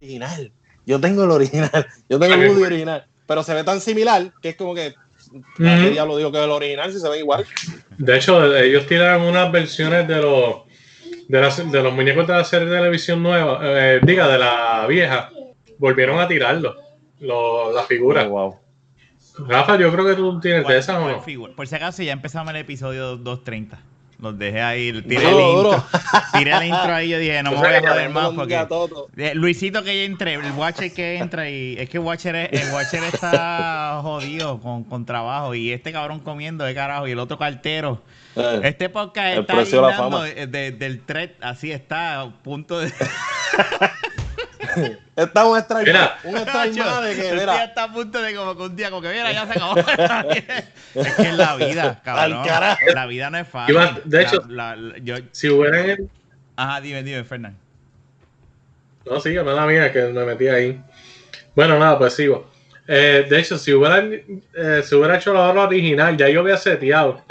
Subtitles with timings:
[0.00, 0.52] Original.
[0.86, 1.86] Yo tengo el original.
[2.08, 3.06] Yo tengo el Woody original.
[3.26, 4.94] Pero se ve tan similar que es como que.
[5.58, 7.44] Ya lo digo que es el original si se ve igual.
[7.98, 10.62] De hecho, ellos tiran unas versiones de los
[11.28, 15.30] de, de los muñecos de la serie de televisión nueva, eh, diga, de la vieja,
[15.78, 16.74] volvieron a tirarlo,
[17.20, 18.26] lo, la figura.
[18.26, 18.56] Oh, wow.
[19.48, 21.54] Rafa, yo creo que tú tienes de esas o no.
[21.54, 23.89] Por si acaso ya empezamos el episodio 230.
[24.20, 25.84] Los dejé ahí, tiré el intro.
[26.36, 29.34] Tiré el intro ahí, yo dije, no me voy a joder más porque.
[29.34, 34.60] Luisito que entre, el Watcher que entra y es que Watcher, el Watcher está jodido
[34.60, 38.02] con, con trabajo y este cabrón comiendo de carajo y el otro cartero.
[38.36, 42.92] Eh, este podcast está de, del thread, así está, a punto de.
[45.16, 47.64] Está un strike, mira, un strike más de que, mira.
[47.64, 49.76] está a punto de como que un día, como que mira, ya se acabó.
[50.94, 52.46] es que es la vida, cabrón.
[52.94, 53.76] La vida no es fácil.
[54.04, 54.42] de hecho,
[55.02, 56.08] yo, si hubieran...
[56.56, 57.56] Ajá, dime, dime, Fernán.
[59.04, 60.80] No, sí, no la mía, que me metí ahí.
[61.54, 62.50] Bueno, nada, pues sigo.
[62.86, 64.12] Eh, de hecho, si hubieran,
[64.54, 67.22] eh, si hubiera hecho la hora original, ya yo había seteado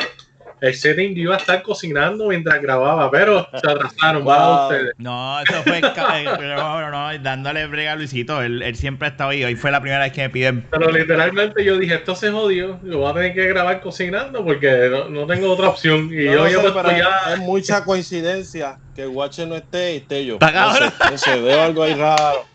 [0.62, 4.94] el setting iba a estar cocinando mientras grababa, pero se atrasaron para ustedes.
[4.98, 8.42] No, eso fue eh, no, no, dándole brega a Luisito.
[8.42, 9.44] Él, él, siempre ha estado ahí.
[9.44, 10.66] Hoy fue la primera vez que me piden.
[10.70, 12.80] Pero literalmente yo dije, esto se jodió.
[12.84, 16.10] Lo voy a tener que grabar cocinando porque no, no tengo otra opción.
[16.12, 17.34] Y yo, yo pues, ya...
[17.34, 20.38] Es mucha coincidencia que Watcher no esté y esté yo.
[20.40, 22.46] No sé, veo algo ahí raro.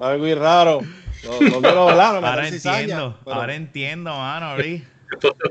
[0.00, 0.80] Algo ahí raro.
[1.24, 4.82] No, no quiero hablar, no me ahora entiendo, ahora entiendo, mano, Luis.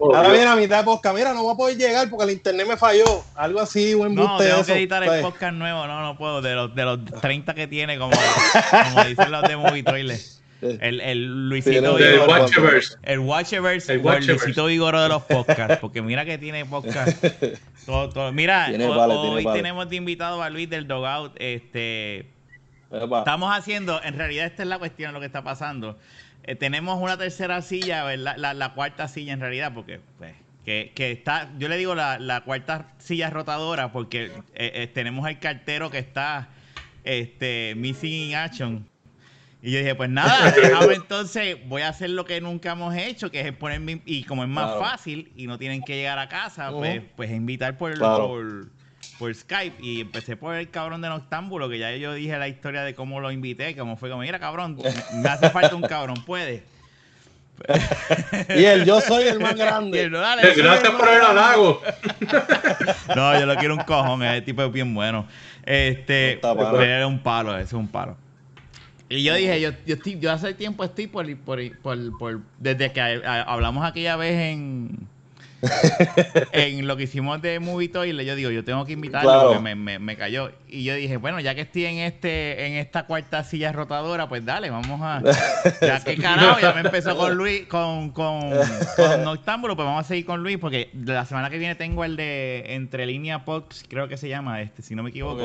[0.02, 1.16] Ahora viene a mitad de podcast.
[1.16, 3.24] Mira, no voy a poder llegar porque el internet me falló.
[3.36, 5.88] Algo así, un embuste No, tengo que editar el podcast nuevo.
[5.88, 6.42] No, no puedo.
[6.42, 9.84] De los, de los 30 que tiene, como, como dicen los de Movie
[10.62, 12.98] El, el Luisito El Watchaverse.
[13.04, 13.94] El Watchaverse.
[13.94, 15.78] El, el Luisito Vigoro de los podcasts.
[15.82, 17.24] Porque mira que tiene podcast.
[17.88, 18.34] Todo, todo.
[18.34, 21.32] Mira, hoy, tenemos de invitado a Luis del Dogout.
[21.38, 22.28] Este,
[22.92, 25.98] estamos haciendo, en realidad esta es la cuestión, lo que está pasando.
[26.48, 31.12] Eh, tenemos una tercera silla, la, la, cuarta silla en realidad, porque pues, que, que,
[31.12, 35.92] está, yo le digo la, la cuarta silla rotadora porque eh, eh, tenemos el cartero
[35.92, 36.48] que está
[37.04, 38.90] este, missing in action.
[39.62, 40.54] Y yo dije, pues nada,
[40.96, 44.50] entonces voy a hacer lo que nunca hemos hecho, que es ponerme, y como es
[44.50, 48.68] más fácil y no tienen que llegar a casa, pues, pues invitar por, por
[49.18, 52.84] por Skype y empecé por el cabrón de Noctámbulo, que ya yo dije la historia
[52.84, 54.78] de cómo lo invité, cómo fue como, mira cabrón,
[55.16, 56.64] me hace falta un cabrón, puede.
[58.56, 60.10] y él, yo soy el más grande.
[60.12, 61.82] no, Gracias por el halago.
[63.16, 65.28] no, yo lo quiero un cojón, ese tipo es bien bueno.
[65.66, 68.16] Este, es un palo, es un palo.
[69.10, 72.92] Y yo dije, yo, yo, estoy, yo hace tiempo estoy por, por, por, por desde
[72.92, 75.08] que hablamos aquella vez en
[76.52, 80.00] en lo que hicimos de Movie Toilet, yo digo, yo tengo que invitarlo porque me,
[80.00, 80.52] me, cayó.
[80.68, 84.46] Y yo dije, bueno, ya que estoy en este en esta cuarta silla rotadora, pues
[84.46, 85.22] dale, vamos a.
[85.82, 88.52] Ya que carajo, ya me empezó con Luis, con, con,
[88.96, 92.16] con Noctámbulo, pues vamos a seguir con Luis, porque la semana que viene tengo el
[92.16, 95.44] de Entre Línea Pox, creo que se llama este, si no me equivoco.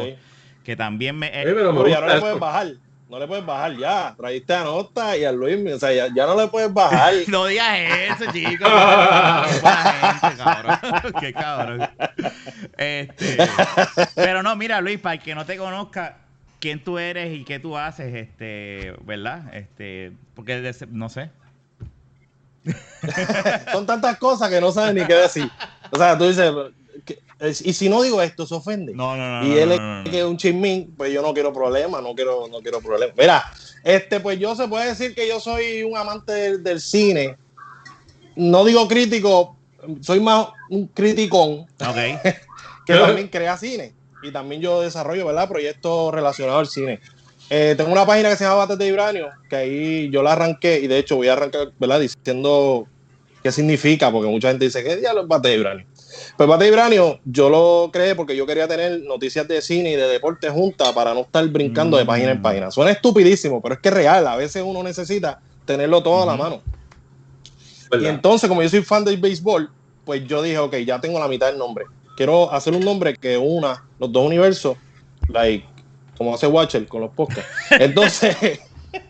[0.64, 1.30] Que también me.
[1.30, 2.74] pero, ya no le puedes bajar
[3.12, 4.14] no le puedes bajar ya.
[4.16, 7.12] Traíste a Nota y a Luis, o sea, ya, ya no le puedes bajar.
[7.28, 8.66] no digas eso, chicos.
[10.38, 10.78] cabrón.
[11.20, 11.90] Qué cabrón.
[12.78, 13.36] Este,
[14.14, 16.20] pero no, mira, Luis, para el que no te conozca,
[16.58, 19.42] quién tú eres y qué tú haces, este, ¿verdad?
[19.52, 21.28] Este, porque no sé.
[23.72, 25.50] Son tantas cosas que no sabes ni qué decir.
[25.90, 26.50] O sea, tú dices,
[27.48, 28.94] y si no digo esto, se ofende.
[28.94, 29.46] No, no, no.
[29.46, 32.80] Y él es que un chismín, pues yo no quiero problemas, no quiero, no quiero
[32.80, 33.16] problemas.
[33.16, 33.44] Mira,
[33.82, 37.36] este, pues yo se puede decir que yo soy un amante del, cine.
[38.36, 39.56] No digo crítico,
[40.00, 41.66] soy más un criticón.
[41.80, 42.22] Ok.
[42.86, 43.92] que también crea cine.
[44.22, 45.48] Y también yo desarrollo, ¿verdad?
[45.48, 47.00] Proyectos relacionados al cine.
[47.50, 50.78] Eh, tengo una página que se llama Bates de Vibranio, que ahí yo la arranqué
[50.78, 52.00] y de hecho voy a arrancar, ¿verdad?
[52.00, 52.86] Diciendo
[53.42, 55.86] qué significa, porque mucha gente dice, ¿qué diablos es Bates de Vibranio?
[56.36, 60.08] Pues Bate Ibranio, yo lo creé porque yo quería tener noticias de cine y de
[60.08, 62.42] deporte juntas para no estar brincando de página en mm.
[62.42, 62.70] página.
[62.70, 64.26] Suena estupidísimo, pero es que es real.
[64.26, 66.62] A veces uno necesita tenerlo todo a la mano.
[68.00, 69.70] Y entonces, como yo soy fan del béisbol,
[70.04, 71.84] pues yo dije, ok, ya tengo la mitad del nombre.
[72.16, 74.76] Quiero hacer un nombre que una los dos universos,
[75.28, 75.66] like,
[76.16, 77.50] como hace Watcher con los podcasts.
[77.70, 78.60] Entonces,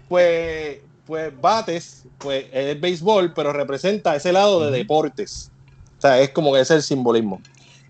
[0.09, 5.52] pues, pues Bates, pues es béisbol, pero representa ese lado de deportes.
[6.03, 7.41] O sea, es como que ese es el simbolismo.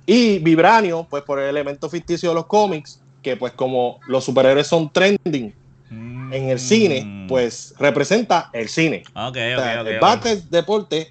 [0.04, 4.66] Y Vibranio, pues por el elemento ficticio de los cómics, que pues como los superhéroes
[4.66, 5.54] son trending
[5.90, 7.26] en el cine, mm.
[7.26, 9.02] pues representa el cine.
[9.14, 11.10] Ok, el bate deporte.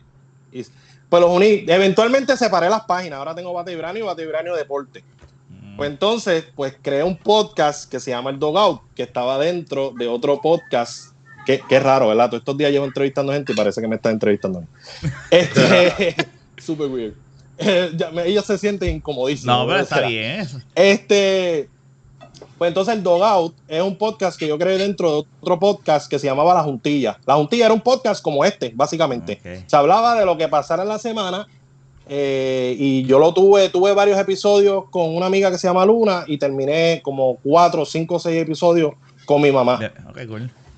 [0.52, 1.66] pues los uní.
[1.68, 3.18] Eventualmente separé las páginas.
[3.18, 5.04] Ahora tengo bate Vibranio y bate Vibranio deporte.
[5.76, 10.08] Pues entonces, pues creé un podcast que se llama El Dogout, que estaba dentro de
[10.08, 11.16] otro podcast.
[11.48, 12.28] Que, es raro, ¿verdad?
[12.28, 14.64] Todos estos días llevo entrevistando gente y parece que me está entrevistando.
[15.32, 16.16] Este,
[16.62, 17.14] super weird.
[18.26, 19.58] ellos se sienten incomodísimos.
[19.58, 20.48] No, pero está bien.
[20.76, 21.70] Este,
[22.58, 26.20] pues entonces el Dogout es un podcast que yo creé dentro de otro podcast que
[26.20, 27.20] se llamaba La Juntilla.
[27.26, 29.64] La Juntilla era un podcast como este, básicamente.
[29.66, 31.48] Se hablaba de lo que pasara en la semana
[32.08, 36.24] eh, y yo lo tuve, tuve varios episodios con una amiga que se llama Luna
[36.28, 38.94] y terminé como cuatro, cinco, seis episodios
[39.26, 39.80] con mi mamá.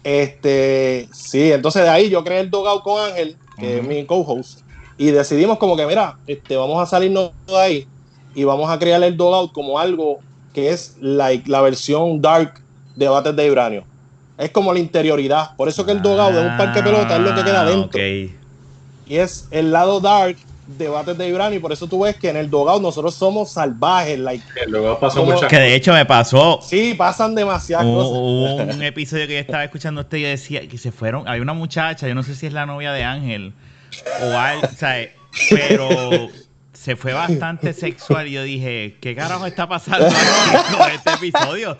[0.03, 4.59] Este, sí, entonces de ahí yo creé el Dogout con Ángel, que es mi co-host,
[4.97, 7.87] y decidimos como que, mira, este, vamos a salirnos de ahí
[8.35, 10.19] y vamos a crear el Dogout como algo
[10.53, 12.61] que es like, la versión dark
[12.95, 13.83] de Bates de Vibranio.
[14.37, 15.55] Es como la interioridad.
[15.55, 17.63] Por eso que el Dogout de un parque de pelota es lo que queda ah,
[17.63, 17.99] adentro.
[17.99, 22.37] Y es el lado dark debates de Ibran y por eso tú ves que en
[22.37, 24.17] el Dogout nosotros somos salvajes.
[24.19, 24.43] Like,
[25.47, 26.59] Que de hecho me pasó.
[26.61, 28.75] Sí, pasan demasiadas un, cosas.
[28.75, 31.27] Un episodio que yo estaba escuchando este y decía que se fueron.
[31.27, 33.53] Hay una muchacha, yo no sé si es la novia de Ángel
[34.21, 35.09] o algo, o sea,
[35.49, 36.29] pero
[36.73, 40.07] se fue bastante sexual y yo dije, ¿qué carajo está pasando
[40.77, 41.77] con este episodio?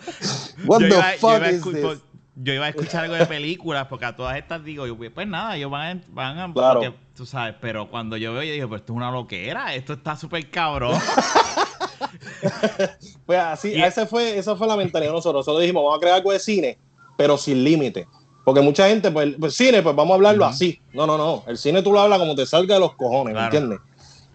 [0.64, 2.00] What the fuck is this?
[2.36, 4.84] yo iba a escuchar algo de películas, porque a todas estas digo,
[5.14, 8.52] pues nada, ellos van a, van a porque, tú sabes, pero cuando yo veo, yo
[8.52, 10.98] digo, pues esto es una loquera, esto está súper cabrón.
[13.26, 15.40] pues así, ese fue, esa fue la mentalidad de nosotros.
[15.40, 16.78] Nosotros dijimos, vamos a crear algo de cine,
[17.16, 18.08] pero sin límite.
[18.44, 20.78] Porque mucha gente, pues, pues cine, pues vamos a hablarlo así.
[20.92, 21.42] No, no, no.
[21.46, 23.80] El cine tú lo hablas como te salga de los cojones, ¿me entiendes?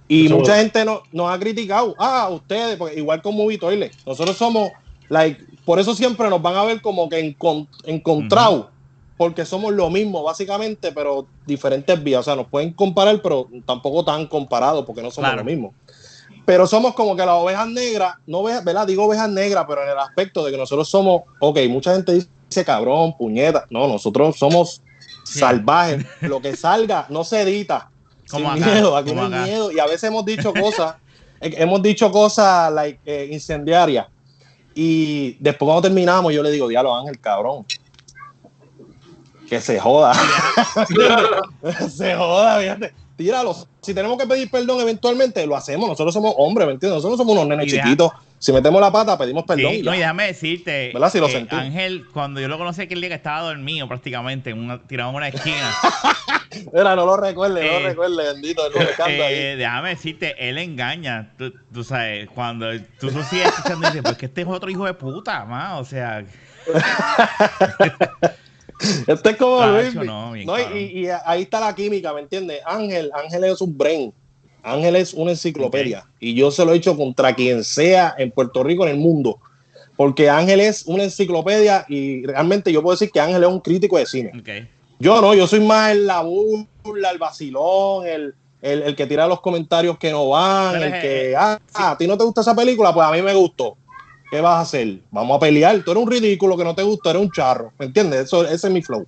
[0.07, 1.93] Y mucha gente no, nos ha criticado.
[1.99, 3.95] Ah, ustedes, porque igual con Movie Toilet.
[4.07, 4.71] Nosotros somos,
[5.07, 7.35] like, por eso siempre nos van a ver como que
[7.85, 8.65] encontrados,
[9.15, 12.21] porque somos lo mismo, básicamente, pero diferentes vías.
[12.21, 15.75] O sea, nos pueden comparar, pero tampoco tan comparados, porque no somos lo mismo.
[16.43, 18.87] Pero somos como que las ovejas negras, no ¿verdad?
[18.87, 22.27] Digo ovejas negras, pero en el aspecto de que nosotros somos, ok, mucha gente dice
[22.65, 23.65] cabrón, puñeta.
[23.69, 24.81] No, nosotros somos
[25.23, 26.05] salvajes.
[26.21, 27.89] Lo que salga no se edita.
[28.25, 29.71] Sin miedo, aquí no hay miedo.
[29.71, 30.95] Y a veces hemos dicho cosas,
[31.41, 34.07] hemos dicho cosas like, eh, incendiarias
[34.81, 37.65] y después cuando terminamos, yo le digo, diablo Ángel, cabrón.
[39.49, 40.13] Que se joda.
[41.89, 42.93] se joda, fíjate.
[43.17, 43.55] Tíralo.
[43.81, 45.89] Si tenemos que pedir perdón eventualmente, lo hacemos.
[45.89, 46.97] Nosotros somos hombres, ¿me entiendes?
[46.97, 48.11] Nosotros somos unos nenes chiquitos.
[48.39, 49.73] Si metemos la pata, pedimos perdón.
[49.73, 51.11] Sí, no, y déjame decirte, ¿verdad?
[51.11, 51.53] Si lo sentí.
[51.53, 55.27] Ángel, cuando yo lo conocí aquel día que estaba dormido prácticamente, una, tirado en una
[55.27, 55.73] esquina.
[56.73, 58.61] Mira, no lo recuerde, no lo eh, recuerde, bendito.
[59.07, 61.33] Eh, déjame decirte, él engaña.
[61.37, 64.85] Tú, tú sabes, cuando tú, tú sigues escuchando dices, pues que este es otro hijo
[64.85, 65.81] de puta, más.
[65.81, 66.23] O sea.
[69.07, 69.95] este es como Luis.
[69.95, 70.43] No, y,
[70.73, 72.61] y, ahí está la química, ¿me entiendes?
[72.65, 74.13] Ángel, Ángel es un brain.
[74.63, 76.05] Ángel es una enciclopedia.
[76.19, 79.39] Y yo se lo he hecho contra quien sea en Puerto Rico, en el mundo.
[79.95, 83.97] Porque Ángel es una enciclopedia y realmente yo puedo decir que Ángel es un crítico
[83.97, 84.31] de cine.
[84.99, 89.41] Yo no, yo soy más el la burla, el vacilón, el, el, que tira los
[89.41, 93.07] comentarios que no van, el que, ah, a ti no te gusta esa película, pues
[93.07, 93.77] a mí me gustó.
[94.31, 94.99] ¿Qué vas a hacer?
[95.09, 95.81] Vamos a pelear.
[95.83, 97.73] Tú eres un ridículo que no te gusta, eres un charro.
[97.79, 98.25] ¿Me entiendes?
[98.25, 99.07] Eso, ese es mi flow.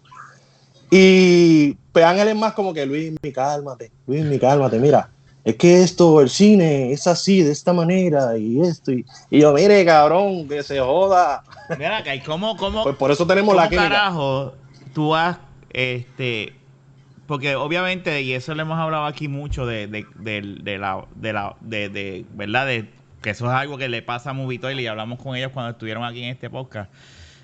[0.90, 5.10] Y pues Ángel es más como que Luis, mi cálmate, Luis, mi cálmate, mira
[5.44, 9.84] es que esto, el cine es así, de esta manera, y esto, y, yo, mire,
[9.86, 11.44] cabrón, que se joda.
[11.78, 12.84] Mira, que ¿cómo, cómo?
[12.84, 14.54] Pues por eso tenemos la carajo
[14.94, 15.38] tú has,
[15.72, 16.54] este,
[17.28, 21.56] porque obviamente, y eso le hemos hablado aquí mucho de, de, de, la, de la,
[21.62, 22.68] de, de, ¿verdad?
[22.68, 22.90] De,
[23.22, 26.04] que eso es algo que le pasa a Movitoil y hablamos con ellos cuando estuvieron
[26.04, 26.92] aquí en este podcast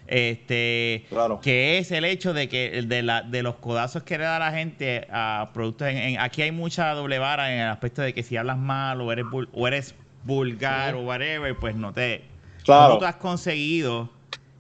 [0.08, 1.06] este
[1.42, 4.52] que es el hecho de que de, la, de los codazos que le da la
[4.52, 8.38] gente a productos en, aquí hay mucha doble vara en el aspecto de que si
[8.38, 12.24] hablas mal o eres o eres vulgar o whatever pues no te
[12.64, 12.88] claro.
[12.88, 14.10] ¿cómo tú has conseguido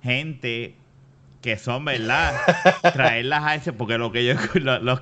[0.03, 0.75] gente
[1.41, 2.33] que son verdad
[2.93, 5.01] traerlas a ese porque lo que yo los,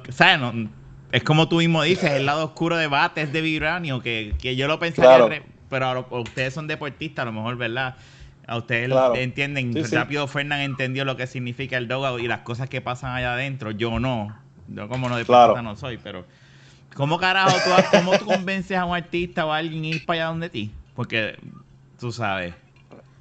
[1.11, 4.67] es como tú mismo dices el lado oscuro de bates de vibranio que, que yo
[4.67, 7.95] lo pensaría pero ustedes son deportistas a lo mejor verdad
[8.47, 12.81] a ustedes entienden, rápido Fernán entendió lo que significa el dogout y las cosas que
[12.81, 13.71] pasan allá adentro.
[13.71, 14.35] Yo no.
[14.67, 15.61] Yo como no de claro.
[15.61, 16.25] no soy, pero
[16.95, 20.29] ¿cómo carajo tú, cómo tú convences a un artista o a alguien ir para allá
[20.29, 20.71] donde ti?
[20.95, 21.37] Porque
[21.99, 22.53] tú sabes.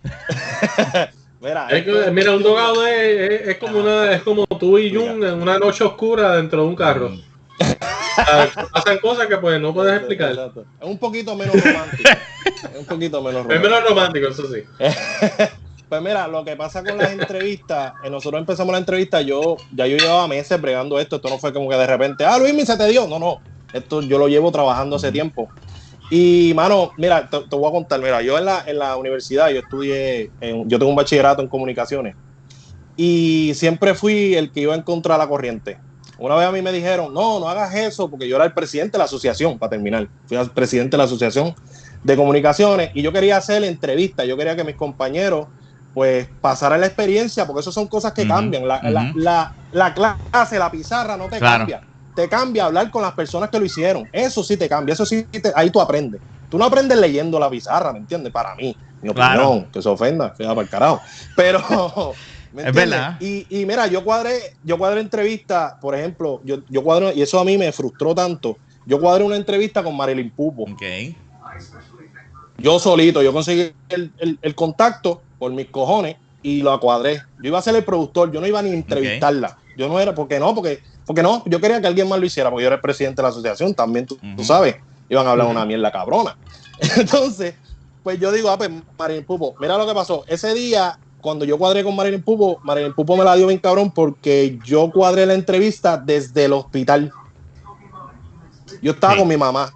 [1.40, 1.68] mira,
[2.12, 5.84] mira, un dogout es, es, como una, es como tú y Jun en una noche
[5.84, 7.12] oscura dentro de un carro.
[8.72, 10.32] Pasan cosas que pues no puedes explicar.
[10.32, 12.10] Es un poquito menos romántico.
[12.44, 13.54] Es un poquito menos romántico.
[13.54, 14.62] Es menos romántico, eso sí.
[15.88, 19.86] pues mira, lo que pasa con las entrevistas, eh, nosotros empezamos la entrevista, yo ya
[19.86, 22.76] yo llevaba meses bregando esto, esto no fue como que de repente, ah, Luis, se
[22.76, 23.06] te dio.
[23.06, 23.40] No, no,
[23.72, 25.48] esto yo lo llevo trabajando hace tiempo.
[26.10, 29.60] Y, mano, mira, te, voy a contar, mira, yo en la, en la universidad, yo
[29.60, 30.30] estudié,
[30.66, 32.14] yo tengo un bachillerato en comunicaciones
[32.96, 35.78] y siempre fui el que iba en contra de la corriente.
[36.18, 38.92] Una vez a mí me dijeron, no, no hagas eso, porque yo era el presidente
[38.92, 40.08] de la asociación, para terminar.
[40.26, 41.54] Fui el presidente de la asociación
[42.04, 45.49] de comunicaciones y yo quería hacer entrevistas, yo quería que mis compañeros
[45.94, 48.66] pues pasaran la experiencia, porque eso son cosas que cambian.
[48.66, 49.54] La,
[49.94, 51.82] clase, la pizarra no te cambia.
[52.14, 54.08] Te cambia hablar con las personas que lo hicieron.
[54.12, 56.20] Eso sí te cambia, eso sí, ahí tú aprendes.
[56.49, 58.32] Tú no aprendes leyendo la pizarra, ¿me entiendes?
[58.32, 61.00] Para mí, mi opinión, que se ofenda, que para el carajo.
[61.37, 61.61] Pero
[62.56, 63.16] es verdad.
[63.20, 67.38] Y, y, mira, yo cuadré, yo cuadré entrevista, por ejemplo, yo, yo cuadré, y eso
[67.38, 68.58] a mí me frustró tanto.
[68.84, 70.64] Yo cuadré una entrevista con Marilyn Pupo.
[70.73, 71.16] Okay.
[72.64, 77.21] Yo solito, yo conseguí el, contacto por mis cojones y lo cuadré.
[77.42, 79.59] Yo iba a ser el productor, yo no iba ni a entrevistarla.
[79.76, 82.49] Yo no era, porque no, porque, porque no, yo quería que alguien más lo hiciera,
[82.49, 84.76] porque yo era el presidente de la asociación, también tú, sabes,
[85.11, 86.38] iban a hablar una mierda cabrona.
[86.97, 87.54] Entonces,
[88.02, 90.25] pues yo digo, ah, pues Marilyn Pupo, mira lo que pasó.
[90.26, 93.90] Ese día cuando yo cuadré con Marilyn Pupo, Marilyn Pupo me la dio bien cabrón
[93.90, 97.12] porque yo cuadré la entrevista desde el hospital.
[98.80, 99.71] Yo estaba con mi mamá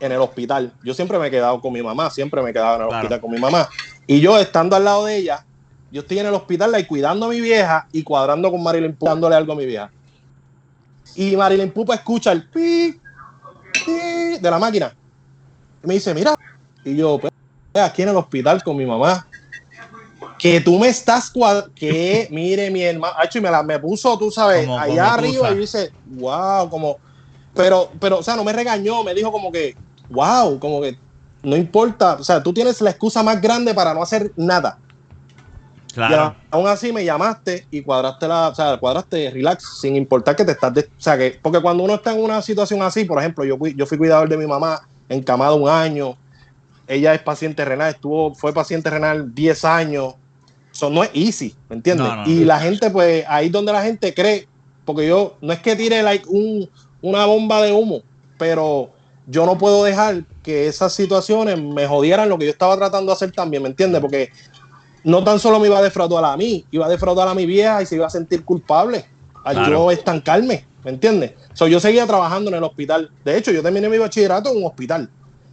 [0.00, 0.72] en el hospital.
[0.82, 3.20] Yo siempre me he quedado con mi mamá, siempre me he quedado en el hospital
[3.20, 3.68] con mi mamá.
[4.06, 5.44] Y yo estando al lado de ella,
[5.92, 9.06] yo estoy en el hospital y cuidando a mi vieja y cuadrando con Marilyn Pupo,
[9.10, 9.90] dándole algo a mi vieja.
[11.14, 12.98] Y Marilyn Pupo escucha el pi,
[13.84, 14.94] pi de la máquina.
[15.84, 16.34] Y me dice, mira.
[16.84, 17.32] Y yo, pues,
[17.74, 19.26] aquí en el hospital con mi mamá
[20.40, 21.30] que tú me estás
[21.74, 25.92] que mire mi hermano, y me, la, me puso, tú sabes, allá arriba y dice,
[26.06, 26.96] wow, como,
[27.54, 29.76] pero, pero, o sea, no me regañó, me dijo como que,
[30.10, 30.98] wow, como que
[31.42, 34.78] no importa, o sea, tú tienes la excusa más grande para no hacer nada.
[35.94, 36.36] Claro.
[36.38, 40.44] Y aún así me llamaste y cuadraste la, o sea, cuadraste relax, sin importar que
[40.44, 43.44] te estás, o sea, que, porque cuando uno está en una situación así, por ejemplo,
[43.44, 46.16] yo, yo fui cuidador de mi mamá, encamado un año,
[46.86, 50.14] ella es paciente renal, estuvo, fue paciente renal 10 años,
[50.72, 52.08] eso no es easy, ¿me entiendes?
[52.26, 54.46] y la gente, pues, ahí es donde la gente cree,
[54.84, 56.70] porque yo no es que tire like un,
[57.02, 58.02] una bomba de humo,
[58.38, 58.90] pero
[59.30, 63.14] yo no puedo dejar que esas situaciones me jodieran lo que yo estaba tratando de
[63.14, 64.00] hacer también, ¿me entiendes?
[64.00, 64.30] Porque
[65.04, 67.80] no tan solo me iba a defraudar a mí, iba a defraudar a mi vieja
[67.80, 69.04] y se iba a sentir culpable
[69.44, 71.32] al yo estancarme, ¿me entiendes?
[71.54, 73.10] So, yo seguía trabajando en el hospital.
[73.24, 75.08] De hecho, yo terminé mi bachillerato en un hospital.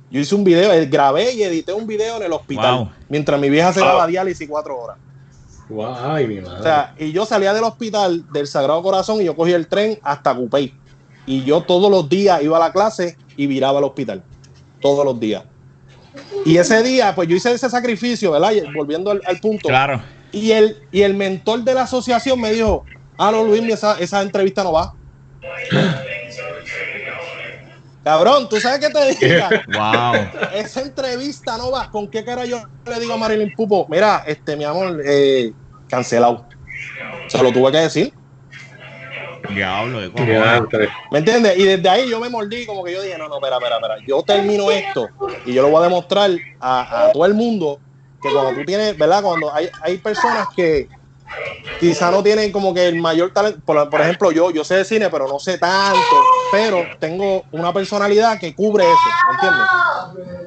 [0.09, 3.49] Yo hice un video, eh, grabé y edité un video en el hospital, mientras mi
[3.49, 4.97] vieja se daba diálisis cuatro horas.
[6.01, 6.59] Ay, mi madre.
[6.59, 9.99] O sea, y yo salía del hospital del Sagrado Corazón y yo cogía el tren
[10.01, 10.73] hasta Cupey.
[11.25, 14.23] Y yo todos los días iba a la clase y viraba al hospital.
[14.81, 15.43] Todos los días.
[16.45, 18.51] Y ese día, pues yo hice ese sacrificio, ¿verdad?
[18.75, 19.69] volviendo al, punto.
[19.69, 20.01] Claro.
[20.31, 22.83] Y el, y el mentor de la asociación me dijo,
[23.17, 24.93] ah, no, Luis, esa, esa entrevista no va.
[28.03, 29.45] Cabrón, ¿tú sabes qué te digo?
[29.67, 30.13] Wow.
[30.53, 31.91] Esa entrevista no va.
[31.91, 33.85] ¿Con qué cara yo le digo a Marilyn Pupo?
[33.89, 35.51] Mira, este, mi amor, eh,
[35.89, 36.45] cancelado.
[37.27, 38.13] Se lo tuve que decir.
[39.49, 40.09] Diablo, de
[41.11, 41.57] ¿Me entiendes?
[41.57, 43.95] Y desde ahí yo me mordí, como que yo dije, no, no, espera, espera, espera.
[44.07, 45.07] Yo termino esto
[45.45, 47.79] y yo lo voy a demostrar a, a todo el mundo
[48.21, 49.21] que cuando tú tienes, ¿verdad?
[49.21, 50.87] Cuando hay, hay personas que,
[51.79, 53.59] quizá no tienen como que el mayor talento.
[53.65, 55.99] Por, ejemplo, yo, yo sé de cine, pero no sé tanto.
[56.51, 59.67] Pero tengo una personalidad que cubre eso, ¿entiendes?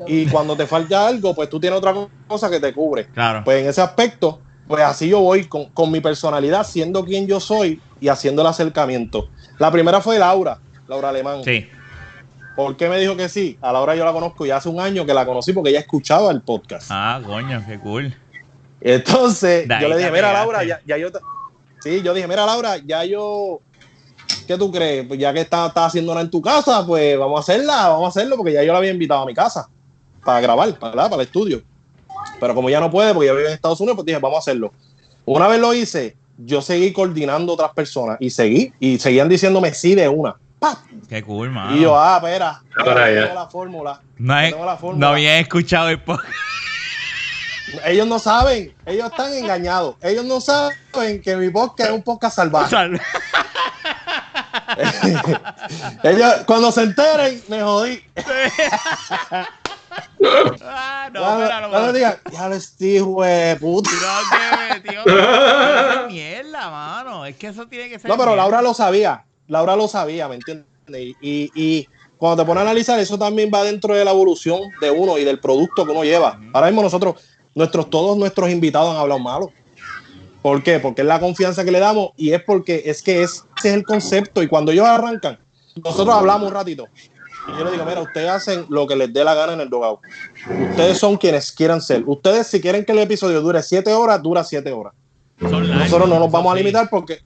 [0.07, 1.95] Y cuando te falta algo, pues tú tienes otra
[2.27, 3.07] cosa que te cubre.
[3.07, 3.43] Claro.
[3.45, 7.41] Pues en ese aspecto, pues así yo voy con, con mi personalidad, siendo quien yo
[7.41, 9.29] soy y haciendo el acercamiento.
[9.59, 11.43] La primera fue Laura, Laura Alemán.
[11.45, 11.67] Sí.
[12.55, 13.59] ¿Por qué me dijo que sí?
[13.61, 16.31] A Laura yo la conozco y hace un año que la conocí porque ella escuchaba
[16.31, 16.87] el podcast.
[16.89, 18.15] Ah, coño, qué cool.
[18.81, 21.09] Entonces, yo le dije, mira, Laura, ya, ya, yo.
[21.81, 23.61] Sí, yo dije, mira, Laura, ya yo.
[24.47, 25.05] ¿Qué tú crees?
[25.05, 28.05] Pues ya que estás está haciendo una en tu casa, pues vamos a hacerla, vamos
[28.05, 29.69] a hacerlo, porque ya yo la había invitado a mi casa
[30.25, 31.61] para grabar, para, para el estudio.
[32.41, 34.41] Pero como ya no puede, porque ya vive en Estados Unidos, pues dije, vamos a
[34.41, 34.73] hacerlo.
[35.27, 39.95] Una vez lo hice, yo seguí coordinando otras personas y seguí, y seguían diciéndome sí
[39.95, 40.37] de una.
[41.09, 41.77] Qué cool, man.
[41.77, 44.01] Y yo, ah, espera, tengo la fórmula.
[44.19, 46.29] No, no había escuchado el podcast.
[47.85, 49.95] Ellos no saben, ellos están engañados.
[50.03, 52.75] Ellos no saben que mi podcast es un podcast salvaje.
[56.03, 58.03] ellos, cuando se enteren, me jodí.
[60.65, 63.91] ah, no, espéralo, no, digan, ya lo estoy, güey, puta.
[64.83, 65.03] tío,
[66.09, 67.27] mierda, mano.
[67.27, 68.11] Es que eso tiene que ser.
[68.11, 69.25] No, pero Laura lo sabía.
[69.49, 70.67] Laura lo sabía, ¿me entiendes?
[71.21, 74.91] Y, y, cuando te pones a analizar, eso también va dentro de la evolución de
[74.91, 76.39] uno y del producto que uno lleva.
[76.53, 77.17] Ahora mismo nosotros
[77.55, 79.53] nuestros, todos nuestros invitados han hablado malo.
[80.43, 80.79] ¿Por qué?
[80.79, 83.85] Porque es la confianza que le damos y es porque es que ese es el
[83.85, 84.43] concepto.
[84.43, 85.39] Y cuando ellos arrancan,
[85.83, 86.89] nosotros hablamos un ratito.
[87.49, 89.71] Y yo le digo, mira, ustedes hacen lo que les dé la gana en el
[89.71, 90.01] dogado.
[90.71, 92.03] Ustedes son quienes quieran ser.
[92.07, 94.93] Ustedes, si quieren que el episodio dure siete horas, dura siete horas.
[95.39, 97.21] Nosotros no nos vamos a limitar porque.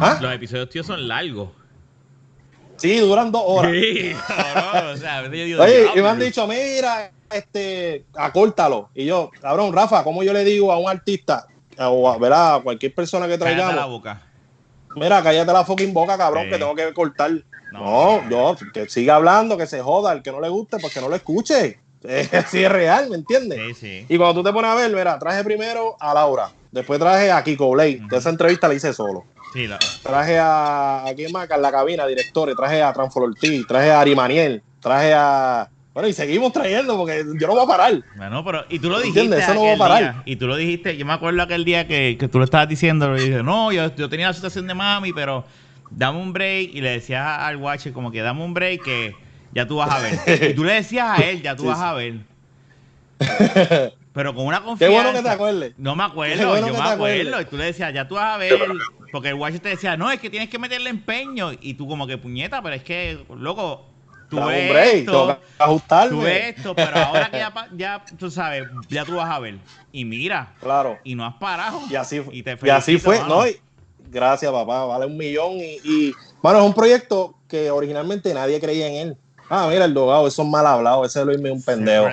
[0.00, 0.18] ¿Ah?
[0.20, 1.50] Los episodios, tío, son largos.
[2.76, 3.72] Sí, duran dos horas.
[3.72, 8.88] Sí, o sea, Oye, y me han dicho, mira, este, acórtalo.
[8.94, 11.46] Y yo, cabrón, Rafa, ¿cómo yo le digo a un artista
[11.78, 12.56] o a, ¿verdad?
[12.56, 13.76] a cualquier persona que traigamos?
[13.76, 14.22] la boca.
[14.94, 17.30] Mira, cállate la fucking boca, cabrón, que tengo que cortar.
[17.72, 21.08] No, yo, que siga hablando, que se joda, el que no le guste, porque no
[21.08, 21.78] lo escuche.
[22.32, 23.58] Así es real, ¿me entiendes?
[23.58, 24.06] Sí, sí.
[24.08, 27.42] Y cuando tú te pones a ver, mira, traje primero a Laura, después traje a
[27.42, 29.24] Kiko Blade, de esa entrevista la hice solo.
[29.52, 29.78] Sí, la...
[30.02, 34.00] Traje a, a quién más, a la cabina, directores, traje a Transfor Ortiz, traje a
[34.00, 38.02] Ari Maniel, traje a bueno, y seguimos trayendo porque yo no voy a parar.
[38.16, 39.38] Bueno, pero, y tú lo dijiste.
[39.38, 40.22] Eso no va a parar.
[40.24, 43.14] y tú lo dijiste, yo me acuerdo aquel día que, que tú lo estabas diciendo,
[43.16, 45.44] y dije, no, yo, yo, tenía la situación de mami, pero
[45.90, 46.70] dame un break.
[46.72, 49.14] Y le decías al watcher como que dame un break que
[49.52, 50.50] ya tú vas a ver.
[50.50, 52.20] y tú le decías a él, ya tú vas a ver.
[54.14, 54.94] Pero con una confianza.
[54.94, 55.72] Qué bueno que te acuerdes.
[55.78, 57.40] No me acuerdo, yo me acuerdo.
[57.40, 58.58] Y tú le decías, ya tú vas a ver.
[59.10, 61.52] Porque el watcher te decía, no, es que tienes que meterle empeño.
[61.60, 63.91] Y tú como que puñeta, pero es que, loco,
[64.32, 66.10] tú ves esto, ajustarme.
[66.10, 67.38] Tú esto, pero ahora que
[67.76, 69.58] ya, tú sabes, ya tú vas a ver.
[69.92, 70.54] Y mira.
[70.60, 70.98] Claro.
[71.04, 71.82] Y no has parado.
[71.90, 73.20] Y así, y y así fue.
[73.20, 73.42] No,
[74.10, 74.86] gracias, papá.
[74.86, 75.52] Vale un millón.
[75.58, 79.16] Y, y, bueno, es un proyecto que originalmente nadie creía en él.
[79.50, 81.04] Ah, mira, el dogado, eso es mal hablado.
[81.04, 82.06] Ese Luis es un pendejo.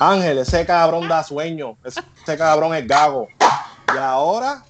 [0.00, 1.76] Ángel, ese cabrón da sueño.
[1.84, 3.28] ese cabrón es gago.
[3.94, 4.64] Y ahora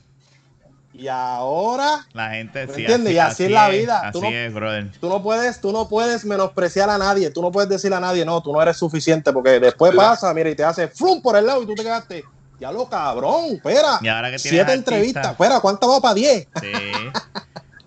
[0.98, 2.06] y ahora.
[2.12, 2.82] La gente sí.
[2.82, 3.12] ¿Entiendes?
[3.12, 4.00] y así, es la vida.
[4.08, 4.90] Así es, brother.
[5.00, 7.30] Tú no, puedes, tú no puedes menospreciar a nadie.
[7.30, 9.32] Tú no puedes decirle a nadie, no, tú no eres suficiente.
[9.32, 12.24] Porque después pasa, mira, y te hace flum por el lado y tú te quedaste.
[12.58, 13.98] Ya lo cabrón, espera.
[14.00, 15.32] Y ahora que Siete entrevistas.
[15.32, 16.48] Espera, ¿cuántas va para diez?
[16.60, 16.72] Sí.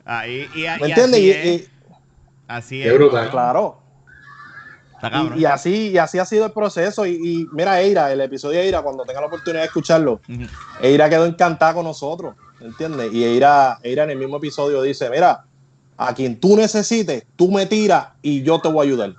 [0.05, 1.19] Ahí, y, ¿Me entiendes?
[1.19, 1.67] Y,
[2.47, 2.93] así es.
[2.93, 3.29] brutal.
[3.31, 3.79] Claro.
[5.35, 7.05] Y, así, y así ha sido el proceso.
[7.05, 10.19] Y, mira, Eira, el episodio de Eira, cuando tenga la oportunidad de escucharlo,
[10.81, 12.35] Eira quedó encantada con nosotros.
[12.59, 13.13] ¿Entiendes?
[13.13, 15.45] Y Eira, Eira en el mismo episodio dice, mira,
[15.97, 19.13] a quien tú necesites, tú me tiras y yo te voy a ayudar.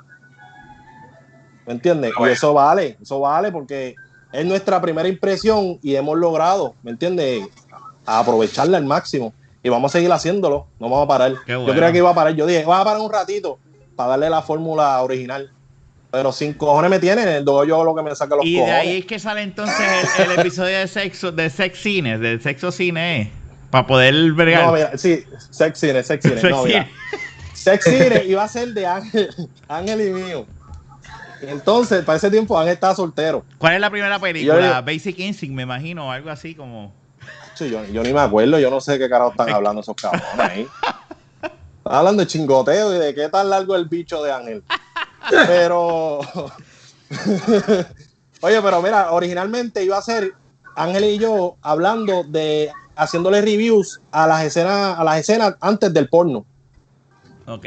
[1.67, 2.13] ¿Me entiendes?
[2.19, 3.95] Y eso vale, eso vale porque
[4.33, 7.45] es nuestra primera impresión y hemos logrado, ¿me entiendes?
[8.07, 9.33] aprovecharla al máximo.
[9.63, 11.35] Y vamos a seguir haciéndolo, no vamos a parar.
[11.47, 13.59] Yo creía que iba a parar, yo dije, vamos a parar un ratito
[13.95, 15.53] para darle la fórmula original.
[16.11, 18.69] Pero sin cojones me tienen, el yo lo que me saca los y cojones.
[18.69, 19.77] Y de ahí es que sale entonces
[20.19, 23.31] el, episodio de sexo, de sex cine, de sexo cine,
[23.71, 24.67] para poder bregar.
[24.67, 26.51] No, mira, sí, sex cine, sex cine.
[26.51, 26.89] no, mira.
[27.55, 29.29] Sex cine iba a ser de Ángel,
[29.69, 30.47] Ángel y mío.
[31.43, 33.45] Entonces, para ese tiempo Ángel estaba soltero.
[33.59, 34.81] ¿Cuál es la primera película?
[34.81, 36.93] Basic Instinct, me imagino, algo así como.
[37.55, 40.39] Sí, yo, yo, ni me acuerdo, yo no sé qué carajo están hablando esos cabrones
[40.39, 40.67] ahí.
[41.81, 44.63] Están hablando de chingoteo y de qué tan largo el bicho de Ángel.
[45.29, 46.21] Pero.
[48.43, 50.33] Oye, pero mira, originalmente iba a ser
[50.75, 56.09] Ángel y yo hablando de haciéndole reviews a las escenas, a las escenas antes del
[56.09, 56.47] porno.
[57.47, 57.67] Ok.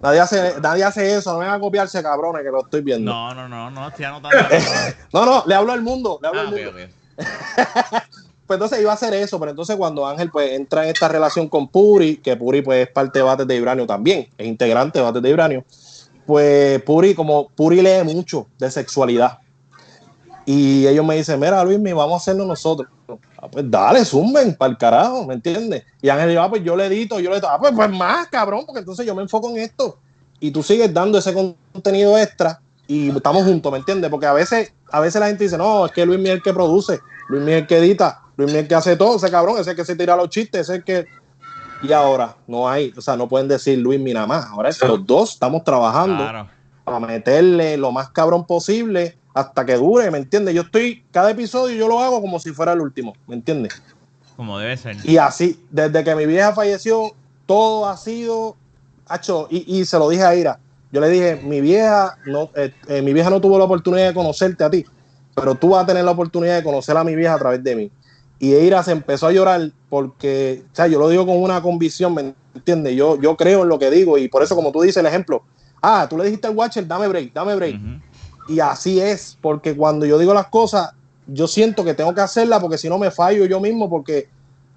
[0.00, 3.12] Nadie hace, nadie hace eso, no vengan a copiarse, cabrones, que lo estoy viendo.
[3.12, 4.36] No, no, no, no, estoy anotando.
[5.12, 6.72] no, no, le hablo al mundo, le hablo ah, al mundo.
[8.46, 11.48] pues entonces iba a hacer eso, pero entonces cuando Ángel pues entra en esta relación
[11.48, 15.04] con Puri, que Puri pues es parte de Bates de Ibranio también, es integrante de
[15.04, 15.64] Bates de Ibranio,
[16.28, 19.38] pues Puri, como Puri lee mucho de sexualidad.
[20.44, 22.86] Y ellos me dicen, mira Luis, vamos a hacerlo nosotros.
[23.38, 25.84] Ah, pues dale, zumben para el carajo, ¿me entiendes?
[26.02, 28.26] Y Ángel dijo, ah, pues yo le edito, yo le edito, ah, pues, pues más,
[28.26, 29.96] cabrón, porque entonces yo me enfoco en esto.
[30.38, 34.10] Y tú sigues dando ese contenido extra y estamos juntos, ¿me entiendes?
[34.10, 37.00] Porque a veces, a veces la gente dice, no, es que Luis Miguel que produce,
[37.30, 40.14] Luis Miguel que edita, Luis Miguel que hace todo, ese cabrón, ese que se tira
[40.14, 41.06] los chistes, ese que
[41.82, 44.46] y ahora no hay, o sea, no pueden decir Luis ni nada más.
[44.46, 46.24] Ahora es los dos estamos trabajando
[46.84, 50.54] para meterle lo más cabrón posible hasta que dure, ¿me entiendes?
[50.54, 53.80] Yo estoy, cada episodio yo lo hago como si fuera el último, ¿me entiendes?
[54.36, 54.96] Como debe ser.
[55.04, 57.12] Y así, desde que mi vieja falleció,
[57.46, 58.56] todo ha sido,
[59.14, 60.58] hecho, y, se lo dije a Ira.
[60.90, 64.14] Yo le dije, mi vieja, no, eh, eh, mi vieja no tuvo la oportunidad de
[64.14, 64.84] conocerte a ti,
[65.34, 67.76] pero tú vas a tener la oportunidad de conocer a mi vieja a través de
[67.76, 67.90] mí.
[68.38, 72.14] Y Eira se empezó a llorar porque, o sea, yo lo digo con una convicción,
[72.14, 72.94] ¿me entiendes?
[72.94, 75.42] Yo, yo creo en lo que digo y por eso, como tú dices el ejemplo,
[75.82, 77.80] ah, tú le dijiste al Watcher, dame break, dame break.
[78.48, 80.92] Y así es, porque cuando yo digo las cosas,
[81.26, 84.28] yo siento que tengo que hacerlas porque si no me fallo yo mismo, porque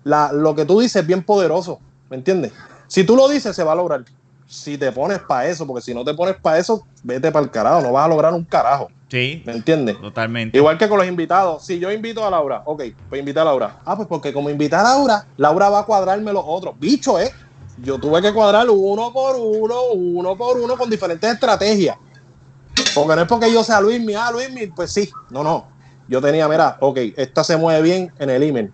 [0.04, 2.52] la, lo que tú dices es bien poderoso, ¿me entiendes?
[2.88, 4.04] Si tú lo dices, se va a lograr.
[4.52, 7.52] Si te pones para eso, porque si no te pones para eso, vete para el
[7.52, 8.90] carajo, no vas a lograr un carajo.
[9.08, 9.42] Sí.
[9.46, 10.00] ¿Me entiendes?
[10.00, 10.58] Totalmente.
[10.58, 11.66] Igual que con los invitados.
[11.66, 13.78] Si yo invito a Laura, ok, pues invita a Laura.
[13.86, 16.76] Ah, pues porque como invita a Laura, Laura va a cuadrarme los otros.
[16.78, 17.32] Bicho, ¿eh?
[17.82, 21.98] yo tuve que cuadrar uno por uno, uno por uno, con diferentes estrategias.
[22.94, 25.68] Porque no es porque yo sea Luismi, ah, Luismi, pues sí, no, no.
[26.08, 28.72] Yo tenía, mira, ok, esta se mueve bien en el email.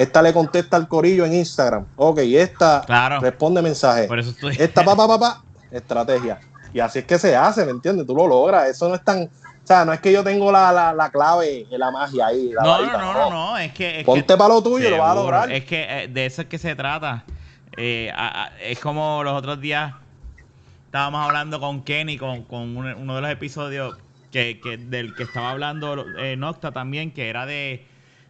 [0.00, 1.84] Esta le contesta al corillo en Instagram.
[1.96, 4.04] Ok, esta responde mensaje.
[4.04, 4.56] Por eso estoy...
[4.58, 6.40] Esta, pa, pa, pa, pa, estrategia.
[6.72, 8.06] Y así es que se hace, ¿me entiendes?
[8.06, 8.66] Tú lo logras.
[8.66, 9.24] Eso no es tan.
[9.24, 9.28] O
[9.62, 12.50] sea, no es que yo tengo la, la, la clave la magia ahí.
[12.54, 14.02] no, no, no, no, no, es que.
[14.06, 15.52] Ponte para lo tuyo y lo vas a lograr.
[15.52, 17.24] Es que eh, de eso es que se trata.
[17.76, 18.10] Eh,
[18.62, 19.92] es como los otros días
[20.86, 23.98] estábamos hablando con Kenny, con, con uno de los episodios
[24.32, 27.86] que, que, del que estaba hablando eh, Nocta también, que era de,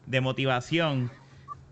[0.06, 1.12] de motivación.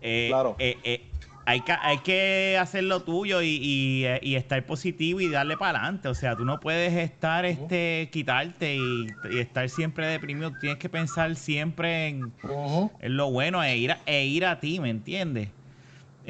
[0.01, 0.55] Eh, claro.
[0.59, 1.05] Eh,
[1.45, 6.09] hay, que, hay que hacer lo tuyo y, y, estar positivo y darle para adelante.
[6.09, 10.51] O sea, tú no puedes estar, este, quitarte y, estar siempre deprimido.
[10.59, 12.31] Tienes que pensar siempre en,
[12.99, 15.49] en lo bueno e ir, a, e ir a ti, ¿me entiendes?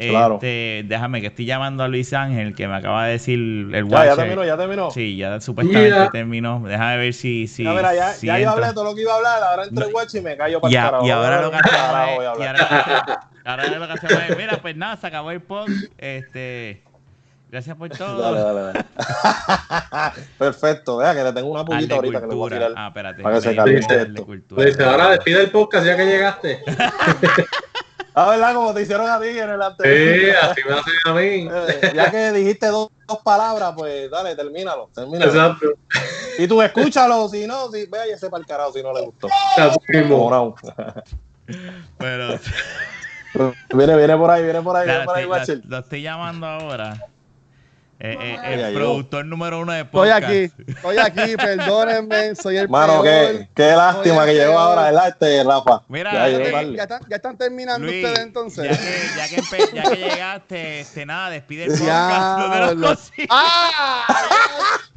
[0.08, 0.36] Claro.
[0.36, 4.06] Este, déjame que estoy llamando a Luis Ángel, que me acaba de decir el ya,
[4.06, 4.92] ya terminó, ya terminó.
[4.92, 6.62] Sí, ya supuestamente terminó.
[6.66, 7.48] Déjame ver si.
[7.48, 9.88] si ya, mira, ya, ya yo hablé todo lo que iba a hablar, ahora entré
[9.88, 11.06] el watch y me callo para el carajo.
[11.06, 11.58] Y ahora lo que
[13.50, 15.74] ahora, lo que hacemos es, mira, pues nada, se acabó el post.
[15.98, 16.84] Este.
[17.52, 18.22] Gracias por todo.
[18.22, 18.86] Dale, dale, dale.
[20.38, 22.74] Perfecto, vea que le tengo una pullita ahorita que le voy a tirar.
[22.76, 23.24] Ah, espérate.
[23.24, 24.26] Para que se caliente esto.
[24.56, 26.64] Dice, ahora despide el podcast ya que llegaste.
[28.16, 28.54] Ah, ¿verdad?
[28.54, 30.20] Como te hicieron a ti en el anterior.
[30.20, 31.48] Sí, así me hacen a mí.
[31.70, 35.32] Eh, ya que dijiste dos, dos, palabras, pues dale, termínalo, termínalo.
[35.32, 35.68] Exacto.
[36.38, 39.02] Y tú escúchalo, si no, si, vea y ese para el carajo si no le
[39.02, 39.30] gustó.
[41.98, 42.40] Pero...
[43.74, 47.10] viene, viene por ahí, viene por ahí, viene por ahí, lo, lo estoy llamando ahora.
[48.02, 50.24] Eh, eh, el productor número uno de podcast.
[50.24, 54.98] Estoy aquí, estoy aquí, perdónenme, soy el Mano, qué, qué lástima que llegó ahora el
[54.98, 55.82] arte, Rafa.
[55.89, 58.80] Mira, ya, ya, ya, están, ya están, terminando ustedes entonces.
[59.18, 63.12] Ya que, ya que, ya que llegaste, este, nada, despide el podcast.
[63.20, 64.06] No ¡Ah!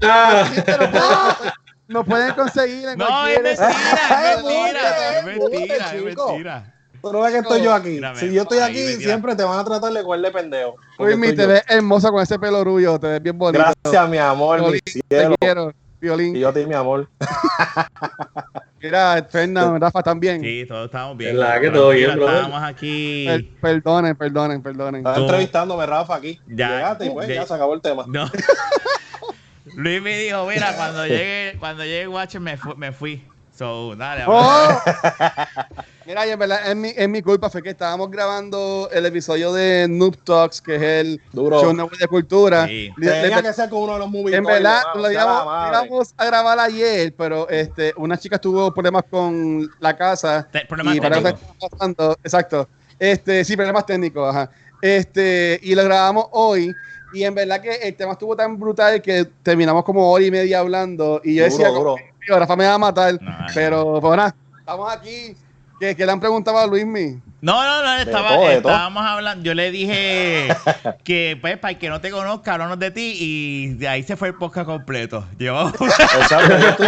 [0.02, 1.54] ah.
[1.88, 6.74] Nos pueden conseguir en No, es mentira, es mentira, es mentira, es mentira.
[7.02, 8.00] Tú no ves que estoy yo aquí.
[8.14, 10.76] si yo estoy aquí, siempre te van a tratar de cuerda de pendejo.
[10.98, 13.64] Uy, te ves hermosa con ese pelo rubio, te ves bien bonito.
[13.82, 15.02] Gracias, mi amor, mi cielo.
[15.08, 16.36] Te quiero, violín.
[16.36, 17.08] Y yo a ti, mi amor.
[18.80, 20.40] Mira, Fernando, Rafa también.
[20.40, 21.36] Sí, todos estamos bien.
[21.36, 23.26] ¿Verdad que todo bien, Estamos aquí.
[23.60, 25.00] perdonen, perdonen, perdonen.
[25.00, 26.40] Estás entrevistándome, Rafa, aquí.
[26.46, 26.96] Ya.
[27.00, 28.04] Y pues, ya se acabó el tema.
[28.06, 28.30] No.
[29.76, 33.24] Luis me dijo, mira, cuando llegue, cuando llegue Watcher me, me fui.
[33.54, 34.80] So, dale, oh.
[36.06, 39.86] Mira, en verdad, es mi, es mi culpa, fue que estábamos grabando el episodio de
[39.88, 41.60] Noob Talks, que es el Duro.
[41.60, 42.66] show de cultura.
[42.66, 42.90] Sí.
[42.98, 44.36] Tenía que ser con uno de los movies.
[44.36, 49.96] En verdad, lo íbamos, a grabar ayer, pero este, una chica tuvo problemas con la
[49.96, 50.48] casa.
[50.68, 51.34] problemas técnicos.
[51.70, 52.68] Pasando, exacto.
[52.98, 54.50] Este, sí, problemas técnicos, ajá.
[54.80, 56.72] Este, y lo grabamos hoy.
[57.14, 60.60] Y en verdad que el tema estuvo tan brutal que terminamos como hora y media
[60.60, 61.20] hablando.
[61.22, 61.96] Y yo decía, duro.
[62.28, 63.18] Rafa me va a matar.
[63.54, 65.36] pero, pues nada, estamos aquí
[65.82, 67.20] ¿Qué, le han preguntado a Luismi?
[67.40, 69.42] No, no, no, estaba, estábamos hablando.
[69.42, 70.46] Yo le dije
[71.04, 74.16] que, pues, para el que no te conozca, háblanos de ti y de ahí se
[74.16, 75.26] fue el podcast completo.
[75.40, 75.70] Yo.
[75.70, 76.84] Exacto, tú,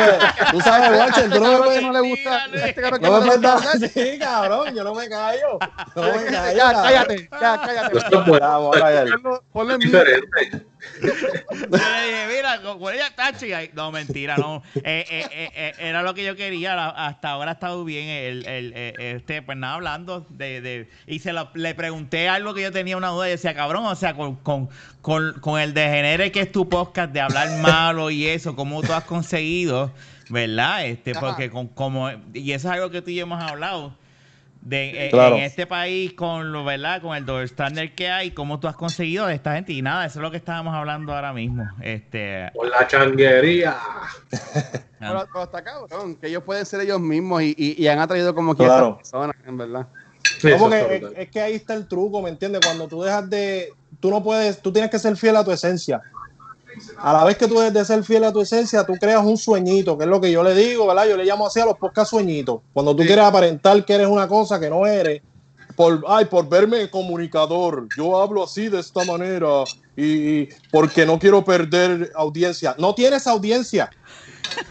[0.53, 2.47] tú sabes, Watcher, tú no me no le gusta.
[2.55, 3.44] Este no me puedes
[3.83, 5.59] así, cabrón, yo no me callo.
[5.97, 6.57] No me callo.
[6.57, 8.38] Ya, cállate, ya, cállate.
[8.38, 8.77] Vamos,
[9.53, 10.66] Ponle diferente.
[11.01, 11.09] Yo
[11.68, 13.51] le dije, mira, con ella tachi.
[13.75, 14.62] No, mentira, no.
[14.77, 16.88] Eh, eh, eh, era lo que yo quería.
[16.88, 18.09] Hasta ahora ha estado bien.
[18.09, 20.61] El, el, este, pues nada, hablando de.
[20.61, 23.85] de y se lo, le pregunté algo que yo tenía una duda y decía, cabrón,
[23.87, 24.68] o sea, con, con,
[25.01, 28.92] con, con el degenere que es tu podcast de hablar malo y eso, ¿cómo tú
[28.92, 29.92] has conseguido?
[30.31, 30.87] ¿Verdad?
[30.87, 32.11] Este, porque con, como.
[32.33, 33.94] Y eso es algo que tú y yo hemos hablado
[34.64, 38.59] de, eh, en este país con lo verdad con el doble estándar que hay cómo
[38.59, 41.35] tú has conseguido de esta gente y nada eso es lo que estábamos hablando ahora
[41.35, 43.77] mismo este por la changuería.
[44.98, 45.74] Pero, hasta acá
[46.18, 48.96] que ellos pueden ser ellos mismos y, y, han atraído como que claro.
[48.96, 49.87] personas en verdad.
[50.42, 54.62] Es, que ahí está el truco me entiendes cuando tú dejas de tú no puedes
[54.62, 56.03] tú tienes que ser fiel a tu esencia
[56.98, 59.37] a la vez que tú debes de ser fiel a tu esencia, tú creas un
[59.37, 61.08] sueñito, que es lo que yo le digo, ¿verdad?
[61.08, 62.60] Yo le llamo así a los podcast sueñitos.
[62.72, 65.22] Cuando tú quieres aparentar que eres una cosa que no eres,
[65.76, 69.64] por, ay, por verme comunicador, yo hablo así de esta manera
[69.96, 72.74] y porque no quiero perder audiencia.
[72.78, 73.90] No tienes audiencia.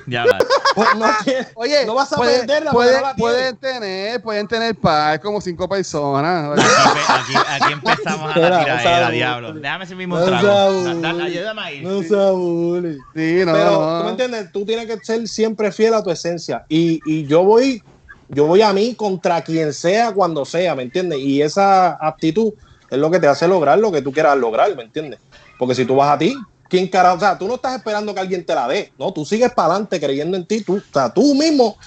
[0.07, 0.37] Ya va.
[0.75, 1.05] Pues no
[1.55, 3.15] Oye, no vas a puede, perderla.
[3.17, 6.59] pueden tener, pueden tener par como cinco personas.
[7.07, 9.53] Aquí, aquí, empezamos a la tiradera, diablo.
[9.53, 10.85] Déjame ese mismo no trago.
[11.21, 11.81] ayúdame ahí.
[11.81, 12.97] No se abule.
[13.15, 13.53] Sí, no.
[13.53, 14.51] Pero, ¿tú me entiendes?
[14.51, 16.65] Tú tienes que ser siempre fiel a tu esencia.
[16.67, 17.83] Y, y yo voy,
[18.29, 21.19] yo voy a mí contra quien sea, cuando sea, ¿me entiendes?
[21.19, 22.53] Y esa actitud
[22.89, 25.19] es lo que te hace lograr lo que tú quieras lograr, ¿me entiendes?
[25.57, 26.35] Porque si tú vas a ti,
[26.73, 27.17] ¿quién carajo?
[27.17, 29.13] O sea, tú no estás esperando que alguien te la dé, ¿no?
[29.13, 31.77] Tú sigues para adelante creyendo en ti, tú, o sea, tú mismo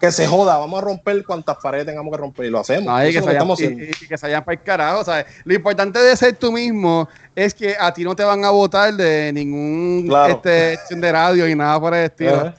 [0.00, 3.02] que se joda, vamos a romper cuantas paredes tengamos que romper y lo hacemos.
[3.02, 5.04] que, se vayan, y, que se vayan para el carajo.
[5.04, 5.26] ¿sabes?
[5.44, 8.94] Lo importante de ser tú mismo es que a ti no te van a votar
[8.94, 12.54] de ningún este, de radio y nada por el estilo.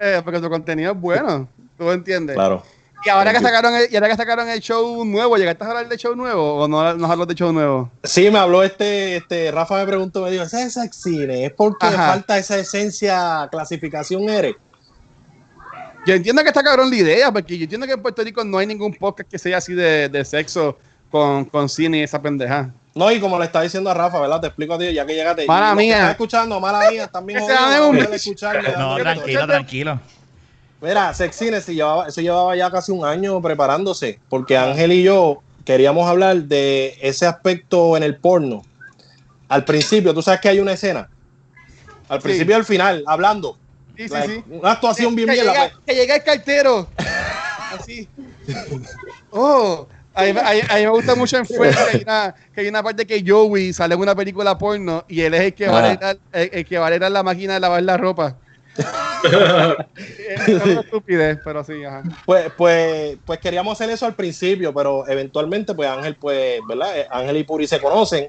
[0.00, 1.48] Eh, porque, tu contenido es bueno.
[1.78, 2.34] ¿Tú entiendes?
[2.34, 2.62] Claro.
[3.04, 5.88] Y ahora que sacaron el, y ahora que sacaron el show nuevo, ¿llegaste a hablar
[5.88, 7.90] de show nuevo o no, no hablas de show nuevo?
[8.02, 10.76] Sí, me habló este, este, Rafa me preguntó, me dijo, ¿ese es?
[10.76, 14.54] ¿Es porque falta esa esencia clasificación eres?
[16.06, 18.58] Yo entiendo que está cabrón la idea, porque yo entiendo que en Puerto Rico no
[18.58, 20.78] hay ningún podcast que sea así de, de sexo
[21.10, 22.72] con, con, cine y esa pendeja.
[22.94, 24.40] No, y como le está diciendo a Rafa, ¿verdad?
[24.40, 25.46] Te explico a ti, ya que llegaste.
[25.46, 25.96] Mala mía.
[25.96, 27.40] Estás escuchando, mala mía, también.
[28.78, 30.00] no, tranquilo, tranquilo.
[30.84, 35.42] Mira, Sexine, eso llevaba, eso llevaba ya casi un año preparándose, porque Ángel y yo
[35.64, 38.62] queríamos hablar de ese aspecto en el porno.
[39.48, 41.08] Al principio, tú sabes que hay una escena.
[42.06, 43.56] Al principio y al final, hablando.
[43.96, 44.44] Sí, sí, sí.
[44.50, 45.46] Una actuación bien bien.
[45.46, 46.86] Llega, que llega el cartero.
[47.72, 48.06] Así.
[49.30, 53.06] Oh, a mí, me gusta mucho en Friends que hay, una, que hay una parte
[53.06, 56.18] que Joey sale en una película porno y él es el que, va, a heredar,
[56.32, 58.36] el, que va a la máquina de lavar la ropa.
[60.38, 62.02] Es una estupidez, pero sí, ajá.
[62.24, 67.06] Pues, pues, pues queríamos hacer eso al principio, pero eventualmente, pues Ángel, pues, ¿verdad?
[67.10, 68.28] Ángel y Puri se conocen.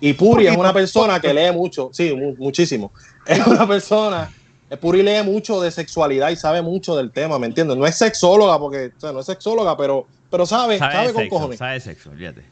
[0.00, 2.92] Y Puri es una persona que lee mucho, sí, muchísimo.
[3.24, 4.28] Es una persona
[4.76, 7.76] Puri lee mucho de sexualidad y sabe mucho del tema, ¿me entiendes?
[7.76, 11.58] No es sexóloga, porque, o sea, no es sexóloga, pero, pero sabe, sabe, con cojones.
[11.58, 12.42] Sabe sexo, fíjate.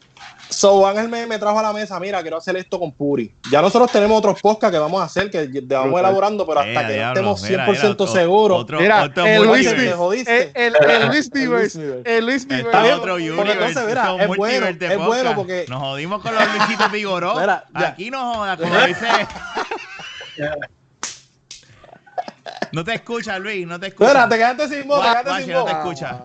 [0.50, 3.32] So, Ángel me, trajo a la mesa, mira, quiero hacer esto con Puri.
[3.50, 7.02] Ya nosotros tenemos otros podcasts que vamos a hacer, que vamos elaborando, pero hasta que
[7.02, 8.66] estemos 100% seguros.
[8.78, 11.76] mira, el Luis el, el, el, Luis Bivers.
[11.76, 12.92] El Luis Bivers.
[12.92, 15.66] otro porque entonces, mira, es bueno, es bueno porque...
[15.68, 17.36] Nos jodimos con los Luisitos Vigoró.
[17.74, 19.06] Aquí nos jodas, como dice...
[22.72, 24.10] No te escucha, Luis, no te escucha.
[24.10, 25.64] Espera, te quedaste sin voz, te quedaste sin voz.
[25.64, 26.22] No te escucha.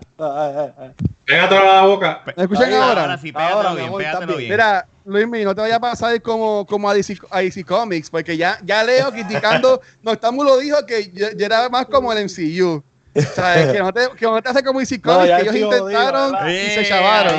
[1.26, 2.22] Pégate a la boca.
[2.36, 3.02] ¿Me escuchan ahora?
[3.02, 4.50] Ahora sí, pégatelo bien, pégatelo bien.
[4.50, 8.36] Mira, Luis, no te vayas a pasar como, como a, DC, a DC Comics, porque
[8.36, 12.80] ya, ya Leo criticando, no estamos lo dijo que ya, era más como el MCU.
[13.16, 16.48] O sea, que no te, que no te hace como DC Comics, que ellos intentaron
[16.48, 17.34] y se chavaron.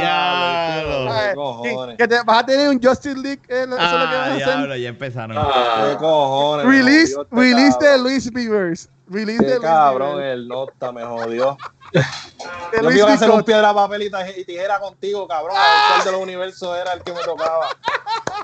[1.98, 3.42] que, te, vas a tener un Justice League.
[3.48, 4.80] Eh, eso es lo que vas a hacer.
[4.82, 5.38] ya empezaron.
[5.40, 6.66] Ah, ¿Qué cojones?
[6.66, 8.90] Release, release de Luis Beavers.
[9.10, 11.58] Release de cabrón, el nota me jodió.
[12.82, 15.56] Yo iba a hacer un piedra, papel y tijera contigo, cabrón.
[15.58, 17.68] A ver cuál de los universos era el que me tocaba.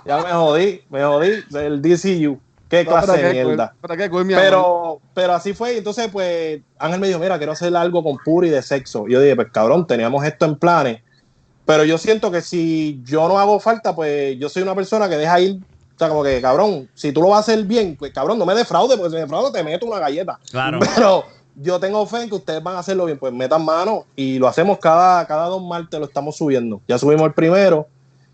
[0.05, 1.43] Ya me jodí, me jodí.
[1.53, 2.39] El DCU.
[2.69, 3.75] Qué clase de mierda.
[4.35, 5.77] pero, pero así fue.
[5.77, 9.05] Entonces, pues, Ángel me dijo, mira, quiero hacer algo con Puri de sexo.
[9.07, 11.01] Y yo dije, pues cabrón, teníamos esto en planes.
[11.65, 15.17] Pero yo siento que si yo no hago falta, pues yo soy una persona que
[15.17, 15.59] deja ir.
[16.03, 18.45] O sea, como que, cabrón, si tú lo vas a hacer bien, pues cabrón, no
[18.45, 20.37] me defraude, porque si me defraude te meto una galleta.
[20.51, 20.79] Claro.
[20.95, 21.23] Pero
[21.55, 24.47] yo tengo fe en que ustedes van a hacerlo bien, pues metan mano y lo
[24.47, 26.81] hacemos cada, cada dos martes, lo estamos subiendo.
[26.87, 27.87] Ya subimos el primero.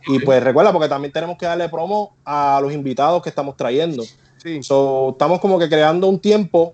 [0.08, 4.04] Y pues recuerda, porque también tenemos que darle promo a los invitados que estamos trayendo.
[4.38, 4.64] Sí.
[4.64, 6.74] So, estamos como que creando un tiempo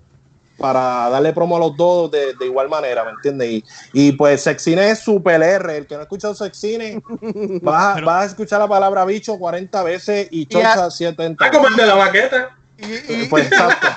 [0.57, 3.49] para darle promo a los dos de, igual manera, ¿me entiendes?
[3.49, 3.63] Y,
[3.93, 5.77] y, pues Sexine es super R.
[5.77, 7.01] El que no ha escuchado Sexine,
[7.61, 11.45] vas, vas a escuchar la palabra bicho 40 veces y chocha 70.
[11.45, 12.57] Ah, como el de la baqueta.
[12.77, 13.87] Y, y, pues exacto.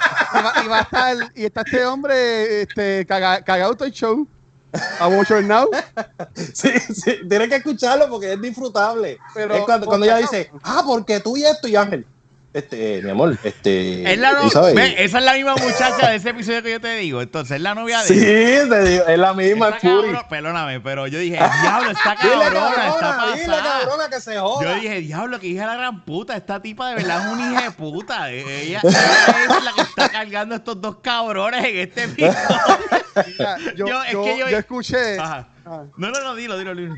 [0.65, 4.27] y, va, a estar, y está este hombre este, cagado todo el show.
[5.01, 5.69] A mucho now.
[6.35, 9.19] sí, sí, tienes que escucharlo porque es disfrutable.
[9.35, 12.07] Pero es cuando, cuando ella dice, ah, porque tú y esto y Ángel
[12.59, 14.13] este, mi amor, este.
[14.13, 17.23] Es la esa es la misma muchacha de ese episodio que yo te digo.
[17.23, 18.09] Entonces, es la novia de.
[18.09, 18.21] Sí,
[18.69, 23.17] te digo, es la misma, es Perdóname, pero yo dije, diablo, esta cabrona, cabrona, está
[23.17, 23.81] pasada.
[23.81, 24.65] cabrona que se joda.
[24.65, 26.37] Yo dije, diablo, que hija la gran puta.
[26.37, 28.31] Esta tipa de verdad es una hija de puta.
[28.33, 32.37] Ella, es la que está cargando estos dos cabrones en este episodio.
[33.77, 35.19] yo, yo, es que yo, yo escuché.
[35.19, 35.49] Ajá.
[35.65, 36.95] No, no, no, dilo, dilo, dilo.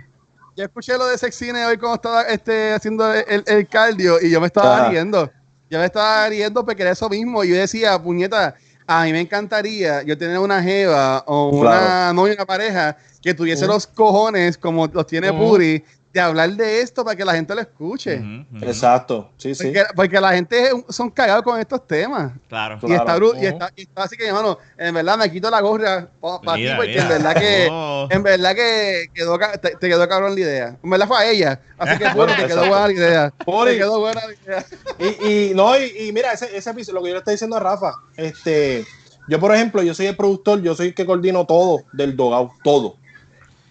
[0.56, 4.40] Yo escuché lo de Sexine hoy cuando estaba este, haciendo el, el cardio y yo
[4.40, 5.30] me estaba riendo
[5.70, 7.44] yo me estaba riendo porque era eso mismo.
[7.44, 8.56] Yo decía, puñeta,
[8.86, 13.66] a mí me encantaría yo tener una jeva o una novia, una pareja que tuviese
[13.66, 17.60] los cojones como los tiene Puri de hablar de esto para que la gente lo
[17.60, 18.20] escuche.
[18.60, 19.72] Exacto, sí, sí.
[19.94, 22.32] Porque, la gente son cagados con estos temas.
[22.48, 22.78] Claro.
[22.82, 26.08] Y, Está, y, está, y, está, así que, hermano, en verdad me quito la gorra
[26.20, 28.08] para ti porque en verdad que, oh.
[28.10, 30.76] en verdad que quedó, te, quedó cabrón la idea.
[30.82, 31.60] En verdad fue a ella.
[31.78, 33.30] Así que bueno, te quedó buena la idea.
[33.30, 34.66] Te quedó buena la idea.
[34.98, 37.60] Y, y no, y, mira, ese, ese episodio, lo que yo le estoy diciendo a
[37.60, 38.84] Rafa, este,
[39.28, 42.50] yo por ejemplo, yo soy el productor, yo soy el que coordino todo del Dogout,
[42.62, 42.99] todo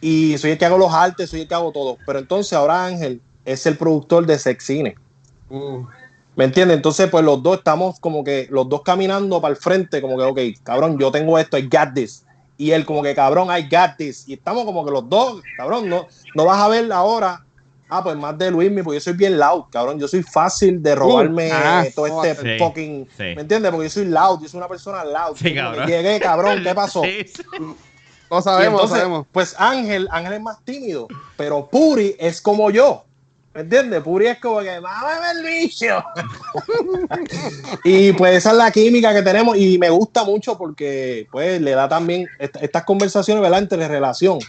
[0.02, 1.98] y soy el que hago los artes, soy el que hago todo.
[2.06, 4.96] Pero entonces ahora Ángel es el productor de Sexine.
[5.50, 5.84] Uh.
[6.36, 6.78] ¿Me entiendes?
[6.78, 10.24] Entonces, pues los dos estamos como que, los dos caminando para el frente, como que,
[10.24, 12.24] ok, cabrón, yo tengo esto, I got this.
[12.58, 14.28] Y él como que, cabrón, I got this.
[14.28, 17.44] Y estamos como que los dos, cabrón, no, no vas a ver ahora,
[17.90, 20.96] ah, pues más de Luis, porque yo soy bien loud, cabrón, yo soy fácil de
[20.96, 23.72] robarme uh, ah, todo este fucking, ¿me entiendes?
[23.72, 25.36] Porque yo soy loud, yo soy una persona loud.
[25.36, 25.88] Sí, cabrón.
[25.88, 27.02] Llegué, cabrón, ¿qué pasó?
[28.30, 29.28] No sabemos, entonces, sabemos.
[29.32, 33.06] Pues Ángel, Ángel es más tímido, pero Puri es como yo.
[33.54, 34.02] ¿Me entiendes?
[34.04, 36.04] Puri es como que, ¡mámame el bicho!
[37.84, 41.72] y pues esa es la química que tenemos y me gusta mucho porque pues le
[41.72, 43.60] da también estas conversaciones, ¿verdad?
[43.60, 44.40] Entre relación.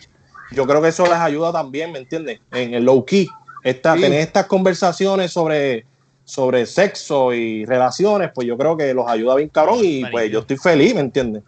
[0.52, 2.40] Yo creo que eso les ayuda también, ¿me entiendes?
[2.52, 3.28] En el low key.
[3.62, 5.84] Esta, Tener estas conversaciones sobre,
[6.24, 10.40] sobre sexo y relaciones, pues yo creo que los ayuda bien cabrón y pues yo
[10.40, 11.42] estoy feliz, ¿me entiendes?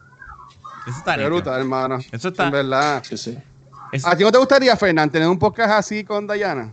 [0.86, 1.98] Eso está brutal, hermano.
[2.10, 2.46] Eso está.
[2.46, 3.02] En verdad.
[3.04, 3.38] Sí, sí.
[4.04, 6.72] ¿A ti no te gustaría, Fernán, tener un podcast así con Dayana?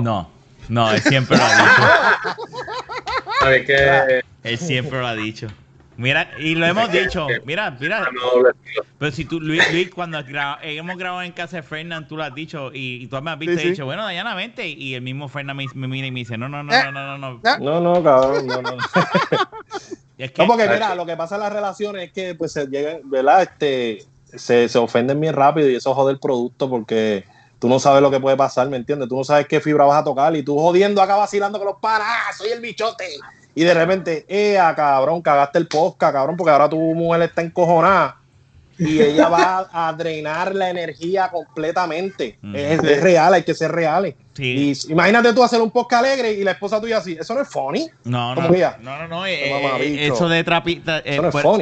[0.00, 0.30] No.
[0.68, 2.42] No, él siempre lo ha dicho.
[3.40, 4.22] ¿Sabes qué?
[4.42, 5.48] Él siempre lo ha dicho.
[5.96, 8.08] Mira, y lo hemos dicho, mira, mira.
[8.98, 10.18] Pero si tú, Luis, Luis cuando
[10.62, 13.60] hemos grabado en casa de Fernán, tú lo has dicho, y, tú me has visto
[13.60, 14.68] y dicho, bueno, Dayana, vente.
[14.68, 17.40] Y el mismo Fernán me, mira y me dice, no, no, no, no, no, no.
[17.60, 18.76] No, no, cabrón, no, no.
[20.18, 23.42] no, porque mira, lo que pasa en las relaciones es que pues se llegan, ¿verdad?
[23.42, 24.04] Este,
[24.34, 27.24] se, se ofenden bien rápido y eso jode el producto porque
[27.58, 29.08] tú no sabes lo que puede pasar, ¿me entiendes?
[29.08, 31.78] Tú no sabes qué fibra vas a tocar y tú jodiendo acá vacilando con los
[31.78, 33.04] panas, ¡Ah, soy el bichote.
[33.54, 38.17] Y de repente, eh, cabrón, cagaste el podcast, cabrón, porque ahora tu mujer está encojonada
[38.78, 42.38] y ella va a drenar la energía completamente.
[42.54, 44.14] Es, real, hay que ser reales.
[44.38, 47.16] Y imagínate tú hacer un podcast alegre y la esposa tuya así.
[47.18, 47.88] Eso no es funny.
[48.04, 48.48] No, no,
[48.80, 50.92] no, no, eh, eh, eso de trapito.
[51.04, 51.20] Eh,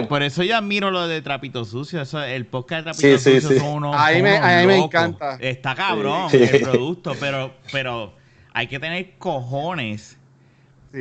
[0.08, 2.02] por, eso yo admiro lo de trapito sucio.
[2.02, 3.96] Eso, el podcast de trapito sucio son unos.
[3.96, 5.38] A mí me, a mí me encanta.
[5.40, 8.12] Está cabrón el producto, pero, pero
[8.52, 10.18] hay que tener cojones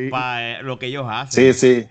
[0.09, 1.53] para lo que ellos hacen.
[1.53, 1.87] Sí, sí.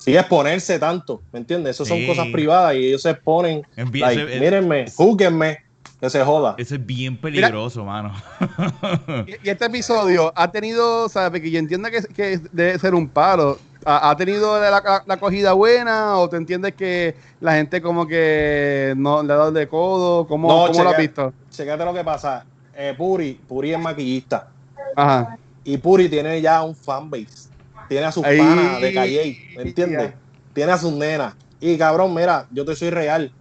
[0.00, 1.76] Sí, exponerse tanto, ¿me entiendes?
[1.76, 3.62] Eso son cosas privadas y ellos se exponen.
[3.92, 5.58] mírenme, júguenme,
[6.00, 6.54] que se joda.
[6.56, 8.14] Eso es bien peligroso, mano.
[9.26, 11.42] y, este episodio ha tenido, ¿sabes?
[11.42, 13.58] Que yo entienda que, que debe ser un palo.
[13.84, 19.32] ¿Ha, tenido la, acogida buena o te entiendes que la gente como que no le
[19.34, 20.26] ha dado de codo?
[20.26, 21.32] ¿Cómo, ¿cómo lo has visto?
[21.50, 22.46] Checate lo que pasa.
[22.74, 24.48] Eh, Puri, Puri es maquillista.
[24.96, 25.36] Ajá.
[25.62, 27.49] Y Puri tiene ya un fanbase
[27.90, 30.12] tiene a sus panas de Calle, ¿me entiendes?
[30.52, 31.34] Tiene a sus nenas.
[31.60, 33.32] Y cabrón, mira, yo te soy real.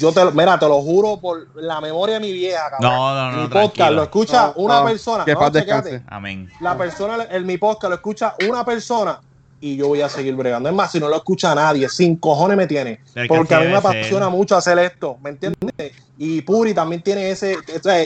[0.00, 2.90] Yo te, mira, te lo juro por la memoria de mi vieja, cabrón.
[2.90, 3.42] No, no, no.
[3.42, 5.24] Mi podcast lo escucha una persona.
[5.24, 6.50] Que no, Amén.
[6.60, 9.20] La persona, en mi podcast lo escucha una persona
[9.60, 10.68] y yo voy a seguir bregando.
[10.68, 12.98] Es más, si no lo escucha nadie, sin cojones me tiene.
[13.28, 15.92] Porque a mí me apasiona mucho hacer esto, ¿me entiendes?
[16.18, 17.56] Y Puri también tiene ese,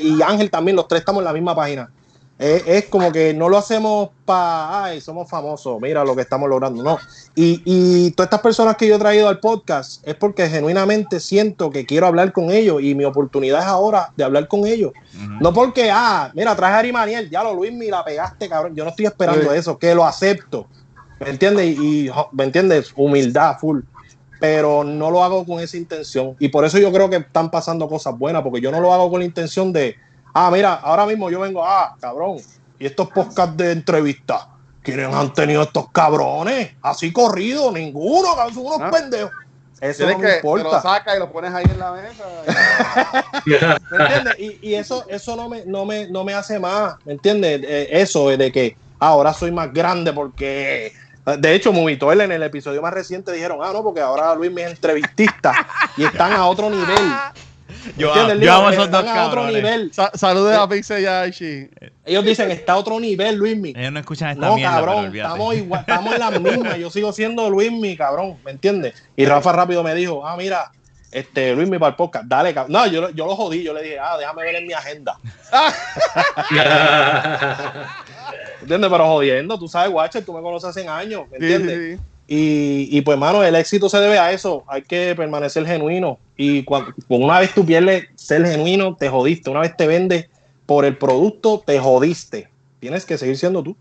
[0.02, 1.88] y Ángel también, los tres estamos en la misma página.
[2.38, 6.84] Es, como que no lo hacemos para, ay, somos famosos, mira lo que estamos logrando,
[6.84, 6.98] no.
[7.34, 11.70] Y, y, todas estas personas que yo he traído al podcast es porque genuinamente siento
[11.70, 14.92] que quiero hablar con ellos y mi oportunidad es ahora de hablar con ellos.
[15.40, 18.76] No porque, ah, mira, traje a Ari Maniel, ya lo Luis, me la pegaste, cabrón.
[18.76, 20.68] Yo no estoy esperando eso, que lo acepto.
[21.18, 21.76] ¿Me entiendes?
[21.76, 22.92] Y, ¿me entiendes?
[22.94, 23.80] Humildad, full.
[24.38, 26.36] Pero no lo hago con esa intención.
[26.38, 29.10] Y por eso yo creo que están pasando cosas buenas, porque yo no lo hago
[29.10, 29.96] con la intención de
[30.34, 32.38] Ah, mira, ahora mismo yo vengo, ah, cabrón,
[32.78, 34.48] y estos podcasts de entrevista,
[34.82, 36.72] ¿quiénes han tenido estos cabrones?
[36.82, 38.90] Así corrido, ninguno, son unos ah.
[38.90, 39.32] pendejos.
[39.80, 40.68] Eso no me importa.
[40.68, 42.24] Te lo sacas y lo pones ahí en la mesa.
[43.90, 44.34] ¿Me entiendes?
[44.38, 47.60] Y, y, eso, eso no, me, no, me, no me hace más, ¿me entiendes?
[47.62, 50.92] Eh, eso de que ahora soy más grande porque...
[51.38, 54.62] De hecho, Movitoel en el episodio más reciente dijeron, ah, no, porque ahora Luis me
[54.62, 55.52] es entrevistista
[55.98, 56.86] y están a otro nivel.
[57.96, 59.90] Yo, yo amo esos dos a otro nivel.
[60.14, 63.72] saludos a Pixel y a Ellos dicen, está a otro nivel, Luismi.
[63.76, 66.76] Ellos no escuchan esta no, mierda, cabrón, estamos, igual, estamos en la misma.
[66.76, 68.94] Yo sigo siendo Luismi, cabrón, ¿me entiendes?
[69.16, 70.70] Y Rafa rápido me dijo, ah, mira,
[71.10, 72.72] este, Luismi para el podcast, dale, cabrón.
[72.72, 75.18] No, yo, yo lo jodí, yo le dije, ah, déjame ver en mi agenda.
[78.60, 78.90] ¿Entiendes?
[78.90, 82.00] Pero jodiendo, tú sabes, Watcher, tú me conoces hace años, ¿me entiendes?
[82.30, 84.62] Y, y, pues, mano, el éxito se debe a eso.
[84.68, 86.18] Hay que permanecer genuino.
[86.36, 89.48] Y cuando, una vez tú pierdes ser genuino, te jodiste.
[89.48, 90.28] Una vez te vendes
[90.66, 92.48] por el producto, te jodiste.
[92.80, 93.74] Tienes que seguir siendo tú.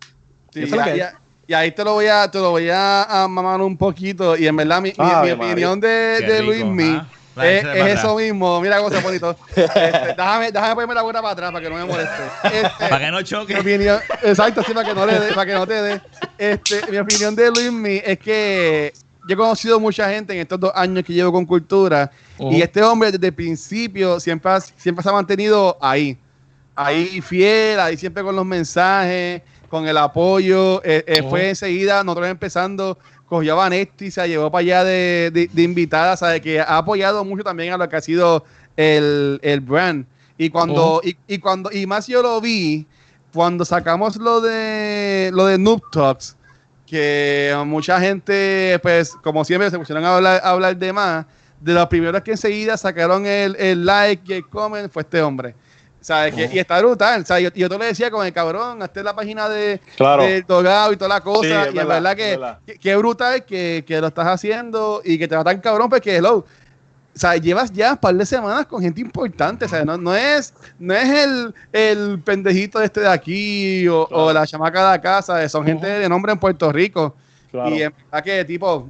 [0.55, 4.37] y, ahí te lo voy a, te lo voy a, mamar un poquito.
[4.37, 6.97] Y en verdad, mi, mi, opinión de, de Luis Mi
[7.43, 9.35] es, eso mismo, mira cómo se bonito.
[9.55, 12.23] Este, déjame, déjame ponerme la buena para atrás para que no me moleste.
[12.43, 13.99] Este, para que no choque.
[14.23, 16.01] exacto, sí, para que no, le para que no te dé.
[16.37, 18.93] Este, mi opinión de Luismi es que
[19.27, 22.09] yo he conocido mucha gente en estos dos años que llevo con cultura
[22.39, 26.17] y este hombre desde el principio siempre, siempre se ha mantenido ahí.
[26.75, 29.41] Ahí fiel, ahí siempre con los mensajes.
[29.69, 30.81] con el apoyo.
[30.83, 32.97] Eh, eh, fue enseguida, nosotros empezando,
[33.27, 36.41] cogió a Vanetti, se llevó para allá de, de, invitada, ¿sabe?
[36.41, 40.05] Que ha apoyado mucho también a lo que ha sido el, brand.
[40.37, 42.85] Y cuando, y, cuando, y más yo lo vi,
[43.33, 46.35] cuando sacamos lo de lo de Noob Talks,
[46.85, 51.25] que mucha gente, pues, como siempre, se pusieron a hablar, a hablar de más.
[51.59, 55.55] De los primeros que enseguida sacaron el, el like y el comment fue este hombre.
[56.07, 56.33] ¿Sabes?
[56.35, 57.25] Que, y está brutal.
[57.25, 57.43] ¿sabes?
[57.43, 60.95] Yo, yo te lo decía con el cabrón, hasta la página de, del Dogado y
[60.95, 61.69] toda la cosa.
[61.69, 65.43] y es verdad, que, que, brutal que, que, lo estás haciendo y que te va
[65.43, 69.65] tan cabrón porque, hello, o sea, llevas ya un par de semanas con gente importante,
[69.65, 74.31] o sea, no, no es, no es el, el pendejito este de aquí o, o
[74.31, 75.51] la chamaca de acá, ¿sabes?
[75.51, 77.15] Son gente de nombre en Puerto Rico.
[77.51, 78.87] Y en verdad que tipo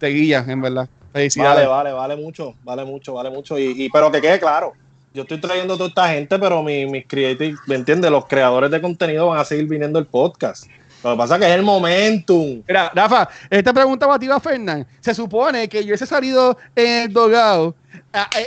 [0.00, 0.88] te guías, en verdad.
[1.12, 1.68] Felicidades.
[1.68, 3.56] Vale, vale, vale mucho, vale mucho, vale mucho.
[3.56, 4.72] Y, y pero que quede claro,
[5.16, 8.10] yo estoy trayendo a toda esta gente, pero mis mi creative, ¿me entiendes?
[8.10, 10.66] Los creadores de contenido van a seguir viniendo el podcast.
[11.02, 12.62] Lo que pasa es que es el momentum.
[12.68, 14.86] Mira, Rafa, esta pregunta va a Fernán.
[15.00, 17.74] Se supone que yo he salido en el dogado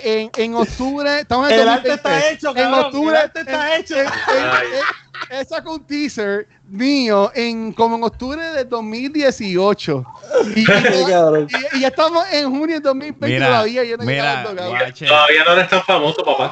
[0.03, 1.21] en, en octubre.
[1.21, 3.15] Estamos en el arte está hecho, cabrón, En octubre.
[3.15, 3.95] El arte está hecho.
[5.29, 10.05] Él sacó un teaser mío en como en octubre de 2018.
[10.55, 13.83] Y, y, ya estamos en junio de 2020 mira, todavía.
[13.83, 16.51] Yo no mira, todavía no eres tan famoso, papá.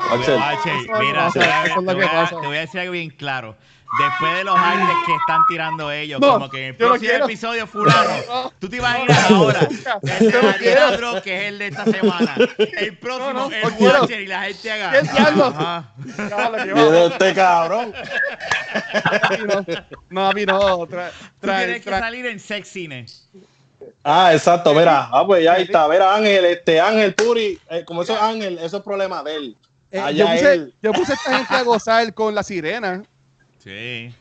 [1.00, 3.56] mira, te voy a decir algo bien claro
[4.00, 8.52] después de los aires que están tirando ellos, como que en el próximo episodio fulano,
[8.60, 9.60] tú te imaginas ahora,
[10.02, 14.44] el de que es el de esta semana, el próximo, no, el Watcher y la
[14.44, 14.92] gente haga.
[15.02, 15.94] ¿Qué Ajá.
[17.06, 17.94] este cabrón.
[20.10, 20.88] No, a mí no.
[20.88, 23.06] Trae, tienes que salir en sex cine.
[24.04, 28.04] Ah, exacto, mira, ah, pues ya ahí está, ver Ángel, este Ángel Puri, eh, como
[28.04, 29.58] eso es Ángel, eso es problema de él.
[29.92, 30.74] Eh, Allá yo, puse, él.
[30.82, 33.04] yo puse a esta gente a gozar con la sirena.
[33.68, 34.16] Sí.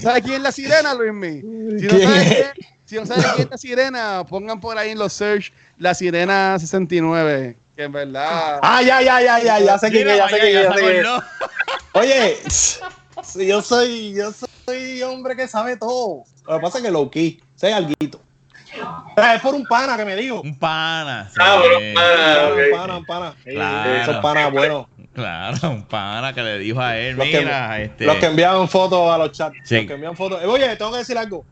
[0.00, 1.42] ¿Sabes quién es la sirena, Luis?
[1.80, 4.98] Si no, sabes quién, si no sabes quién es la sirena, pongan por ahí en
[4.98, 7.56] los search la sirena 69.
[7.74, 8.60] Que en verdad.
[8.62, 10.80] Ah, ya, ya, ya, ya, ya sé quién es, ya sé quién es, ya sé
[10.80, 11.06] quién
[11.94, 12.38] Oye,
[13.46, 14.30] yo soy, yo
[14.66, 16.24] soy hombre que sabe todo.
[16.46, 18.20] Lo que pasa es que low key, sé alguito.
[19.16, 20.42] Es por un pana que me dijo.
[20.42, 21.30] Un pana.
[21.40, 23.34] Ah, un pana, un pana, un pana.
[23.42, 24.02] Claro.
[24.02, 24.86] Esos panas buenos.
[25.16, 28.04] Claro, un pana que le dijo a él, los mira, que, este...
[28.04, 29.56] Los que envían fotos a los chats.
[29.56, 30.42] Los que envían fotos.
[30.42, 31.42] Eh, oye, tengo que decir algo.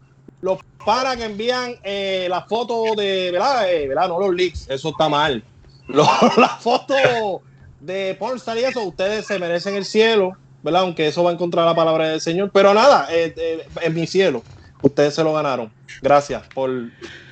[0.43, 3.73] Los panas que envían eh, las fotos de, ¿verdad?
[3.73, 4.09] Eh, ¿verdad?
[4.09, 5.43] No los leaks, eso está mal.
[5.89, 7.41] las fotos
[7.81, 10.83] de pornstar y eso, ustedes se merecen el cielo, ¿verdad?
[10.83, 12.51] Aunque eso va a encontrar la palabra del Señor.
[12.53, 14.43] Pero nada, eh, en mi cielo,
[14.83, 15.73] ustedes se lo ganaron.
[16.03, 16.71] Gracias por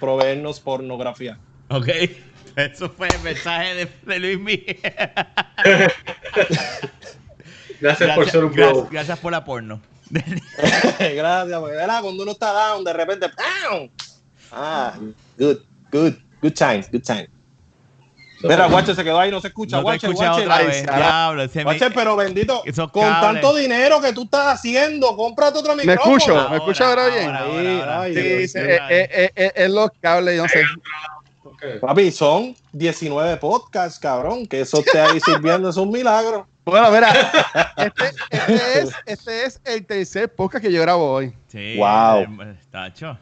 [0.01, 1.37] proveernos pornografía.
[1.69, 1.89] Ok.
[2.57, 4.79] Eso fue el mensaje de, Luis Miguel.
[7.81, 9.81] gracias, por ser un gracias, gracias por la porno.
[10.11, 13.27] gracias, porque cuando uno está down, de repente,
[14.51, 14.95] Ah,
[15.39, 15.59] good,
[15.91, 17.29] good, good times, good times.
[18.43, 19.81] Mira, Guache se quedó ahí, no se escucha.
[19.81, 26.05] No Diablo, Guache, pero bendito, con tanto dinero que tú estás haciendo, cómprate otro micrófono.
[26.05, 26.51] ¿Me escucho?
[26.51, 28.15] ¿Me escucho ahora bien?
[28.15, 30.63] sí, sí, es los cables, yo no sé.
[31.81, 36.47] Papi, son 19 podcasts, cabrón, que eso esté ahí sirviendo es un milagro.
[36.65, 37.13] Bueno, mira,
[37.77, 41.33] este, este, es, este es el tercer podcast que yo grabo hoy.
[41.49, 42.25] Sí, wow.
[42.71, 43.19] Tacho.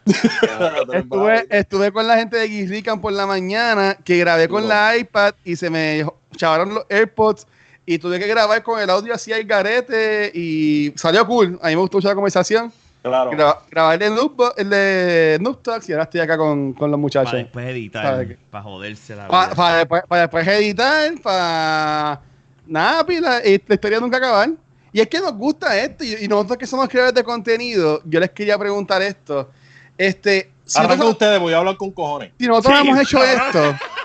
[0.93, 5.35] estuve, estuve con la gente de Gizrican por la mañana, que grabé con la iPad
[5.45, 6.05] y se me
[6.37, 7.47] chavaron los AirPods
[7.87, 11.59] y tuve que grabar con el audio así al garete y salió cool.
[11.63, 12.73] A mí me gustó mucho la conversación.
[13.03, 13.31] Claro.
[13.71, 17.31] grabar el de, el de Noob Talks y ahora estoy acá con, con los muchachos.
[17.31, 19.55] Para después editar, para joderse la vida.
[19.55, 22.21] Para, después, para después editar, para...
[22.67, 24.51] Nada, pila, y la historia nunca acabar.
[24.93, 28.31] Y es que nos gusta esto, y, nosotros que somos creadores de contenido, yo les
[28.31, 29.51] quería preguntar esto.
[29.97, 32.33] Este, si nosotros, ustedes, voy a hablar con cojones.
[32.39, 33.77] Si nosotros hemos hecho esto,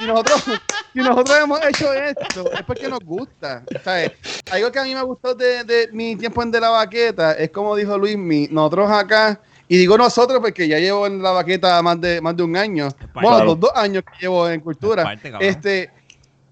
[0.00, 0.44] si nosotros,
[0.92, 3.62] si nosotros hemos hecho esto, es porque nos gusta.
[3.84, 4.12] ¿sabes?
[4.50, 7.50] Algo que a mí me gustó de, de, mi tiempo en De la Baqueta es
[7.50, 8.16] como dijo Luis,
[8.50, 12.42] nosotros acá, y digo nosotros porque ya llevo en La Baqueta más de, más de
[12.42, 15.16] un año, bueno, los dos años que llevo en cultura.
[15.40, 15.90] este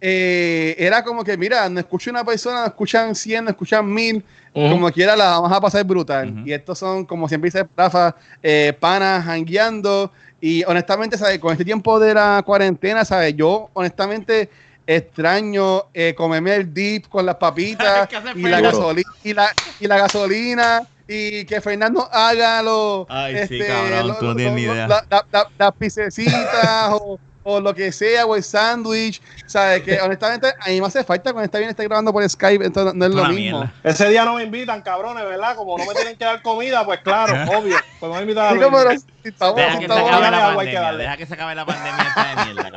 [0.00, 4.24] eh, era como que, mira, no escucho una persona, no escuchan 100, no escuchan 1000,
[4.70, 6.42] como quiera la vamos a pasar brutal.
[6.44, 10.12] Y estos son, como siempre dice Rafa, eh, panas, hangueando.
[10.40, 11.38] Y honestamente, ¿sabes?
[11.38, 13.34] Con este tiempo de la cuarentena, ¿sabes?
[13.36, 14.48] Yo, honestamente,
[14.86, 19.48] extraño eh, comerme el dip con las papitas y, la gasolina, y, la,
[19.80, 24.54] y la gasolina y que Fernando haga los Ay, este, sí, cabrón, tú no tienes
[24.54, 24.86] ni idea.
[24.86, 25.04] las
[25.58, 27.18] la, pisecitas o,
[27.48, 29.22] o lo que sea, o el sándwich.
[29.46, 29.82] ¿Sabes?
[29.82, 32.94] Que honestamente a mí me hace falta cuando está bien está grabando por Skype, entonces
[32.94, 33.70] no es lo mismo.
[33.82, 35.56] Ese día no me invitan, cabrones, ¿verdad?
[35.56, 37.76] Como no me tienen que dar comida, pues claro, obvio.
[37.98, 41.66] Pues me invitan a deja, que se acabe la pandemia, deja que se acabe la
[41.66, 42.70] pandemia esta de mierda.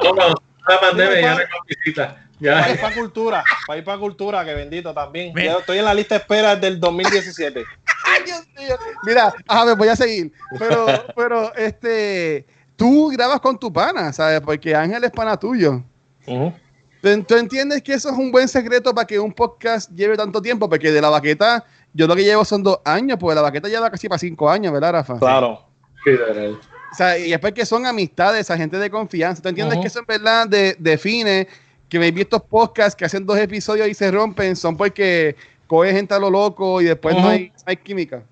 [0.67, 2.17] la pandemia ya no visita.
[2.41, 5.34] Para ir para cultura, para ir para cultura, que bendito también.
[5.36, 7.63] Yo estoy en la lista de espera del 2017.
[8.05, 8.78] Ay, Dios mío.
[9.03, 10.34] Mira, a ver, voy a seguir.
[10.57, 12.47] Pero, pero, este,
[12.82, 14.41] tú grabas con tu pana, ¿sabes?
[14.41, 15.84] Porque Ángel es pana tuyo.
[16.25, 20.67] ¿Tú, entiendes que eso es un buen secreto para que un podcast lleve tanto tiempo?
[20.67, 21.63] Porque de la baqueta,
[21.93, 24.73] yo lo que llevo son dos años, porque la baqueta lleva casi para cinco años,
[24.73, 25.19] ¿verdad, Rafa?
[25.19, 25.63] Claro.
[26.03, 29.43] Sí, o sea, y es porque son amistades, a gente de confianza.
[29.43, 30.47] ¿Tú entiendes que eso en verdad
[30.79, 31.47] define
[31.88, 35.36] que me he visto podcasts que hacen dos episodios y se rompen son porque
[35.67, 38.23] coge gente a lo loco y después no, hay, química.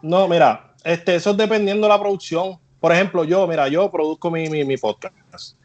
[0.00, 2.56] No, mira, este, eso es dependiendo de la producción.
[2.86, 5.56] Por ejemplo, yo, mira, yo produzco mi, mi, podcast.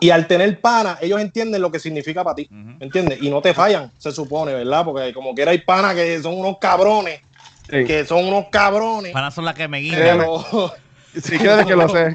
[0.00, 2.48] Y al tener pana, ellos entienden lo que significa para ti.
[2.80, 3.18] ¿Entiendes?
[3.20, 4.82] Y no te fallan, se supone, ¿verdad?
[4.82, 7.20] Porque como quiera hay pana que son unos cabrones.
[7.68, 9.12] Que son unos cabrones.
[9.12, 10.22] Panas son las que me guían.
[11.22, 12.14] sí, que lo sé.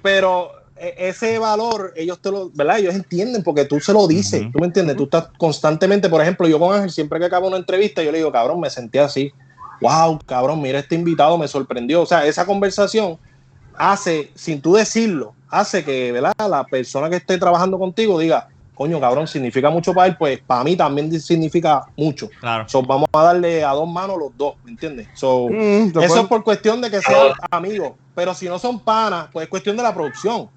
[0.00, 2.78] Pero e, ese valor, ellos te lo, ¿verdad?
[2.78, 6.48] Ellos entienden porque tú se lo dices, tú me entiendes, tú estás constantemente, por ejemplo,
[6.48, 9.34] yo con Ángel, siempre que acabo una entrevista, yo le digo, cabrón, me sentí así,
[9.82, 13.18] wow, cabrón, mira, este invitado me sorprendió, o sea, esa conversación
[13.76, 16.34] hace, sin tú decirlo, hace que, ¿verdad?
[16.48, 20.64] La persona que esté trabajando contigo diga, coño, cabrón, significa mucho para él, pues para
[20.64, 22.28] mí también significa mucho.
[22.40, 22.66] Claro.
[22.86, 25.08] vamos a darle a dos manos los dos, ¿me entiendes?
[25.22, 29.44] Mm, eso es por cuestión de que sean amigos, pero si no son panas, pues
[29.44, 30.48] es cuestión de la producción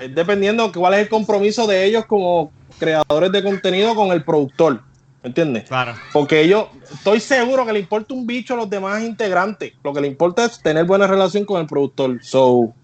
[0.00, 4.82] es dependiendo cuál es el compromiso de ellos como creadores de contenido con el productor.
[5.24, 5.64] ¿Entiendes?
[5.64, 5.94] Claro.
[6.12, 9.72] Porque ellos, estoy seguro que le importa un bicho a los demás integrantes.
[9.82, 12.22] Lo que le importa es tener buena relación con el productor.
[12.22, 12.74] So,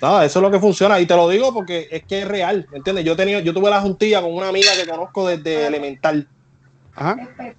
[0.00, 1.00] nada, eso es lo que funciona.
[1.00, 2.68] Y te lo digo porque es que es real.
[2.72, 3.04] ¿Entiendes?
[3.04, 6.28] Yo, he tenido, yo tuve la juntilla con una amiga que conozco desde elemental.
[6.94, 7.16] Ajá.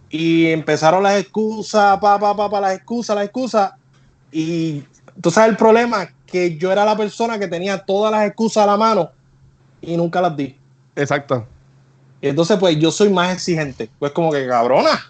[0.09, 3.73] Y empezaron las excusas, pa, pa, pa, pa, las excusas, las excusas.
[4.31, 4.83] Y
[5.21, 8.67] tú sabes el problema, que yo era la persona que tenía todas las excusas a
[8.67, 9.11] la mano
[9.81, 10.55] y nunca las di.
[10.95, 11.45] Exacto.
[12.21, 13.89] Y entonces, pues yo soy más exigente.
[13.99, 15.05] Pues como que cabrona,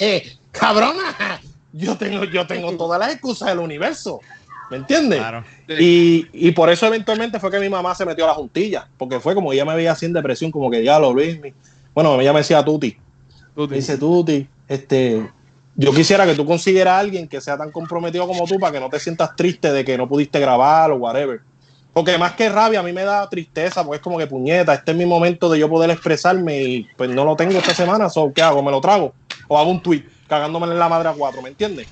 [0.52, 1.40] cabrona,
[1.72, 4.20] yo tengo, yo tengo todas las excusas del universo.
[4.70, 5.18] ¿Me entiendes?
[5.18, 5.44] Claro.
[5.68, 9.34] Y, por eso eventualmente fue que mi mamá se metió a la juntilla, porque fue
[9.34, 11.38] como ella me veía sin depresión, como que ya lo Luis.
[11.94, 12.96] Bueno, ella me decía Tuti.
[13.54, 13.70] Tuti.
[13.70, 15.30] Me dice Tuti, este,
[15.76, 18.80] yo quisiera que tú consiguieras a alguien que sea tan comprometido como tú para que
[18.80, 21.40] no te sientas triste de que no pudiste grabar o whatever.
[21.96, 24.90] Porque más que rabia, a mí me da tristeza, porque es como que puñeta, este
[24.90, 28.30] es mi momento de yo poder expresarme y pues no lo tengo esta semana, so,
[28.34, 28.62] ¿qué hago?
[28.62, 29.14] ¿Me lo trago?
[29.48, 31.86] O hago un tweet cagándome en la madre a cuatro, ¿me entiendes?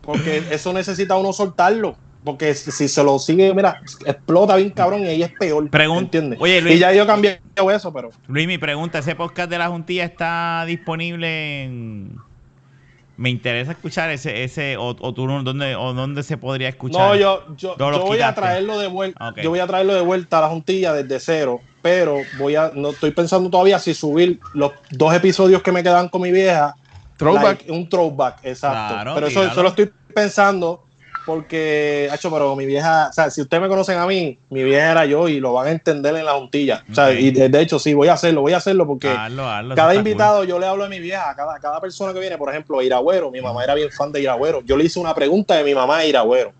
[0.00, 1.94] Porque eso necesita uno soltarlo.
[2.24, 5.70] Porque si se lo sigue, mira, explota bien cabrón y ahí es peor.
[5.70, 6.40] Pregunta, ¿entiendes?
[6.40, 7.40] Oye, Luis, y ya yo cambié
[7.72, 8.10] eso, pero.
[8.26, 12.16] Luis, mi pregunta: ¿ese podcast de la Juntilla está disponible en.?
[13.22, 17.00] Me interesa escuchar ese, ese o, o tú dónde, o dónde se podría escuchar.
[17.00, 19.32] No, yo, yo, voy a traerlo de vuelta.
[19.40, 22.90] Yo voy a traerlo de vuelta a la juntilla desde cero, pero voy a, no
[22.90, 26.74] estoy pensando todavía si subir los dos episodios que me quedan con mi vieja.
[27.16, 27.66] Throwback.
[27.68, 29.12] un throwback, exacto.
[29.14, 30.82] pero eso, eso, lo estoy pensando
[31.24, 34.90] porque, hecho, pero mi vieja, o sea, si ustedes me conocen a mí, mi vieja
[34.90, 36.84] era yo y lo van a entender en la juntilla.
[36.90, 39.08] O sea, y de, hecho, sí, voy a hacerlo, voy a hacerlo porque
[39.74, 42.82] cada invitado yo le hablo de mi vieja, cada, cada persona que viene, por ejemplo,
[42.82, 44.62] Iragüero, mi mamá era bien fan de Iragüero.
[44.62, 46.52] Yo le hice una pregunta de mi mamá a Iragüero.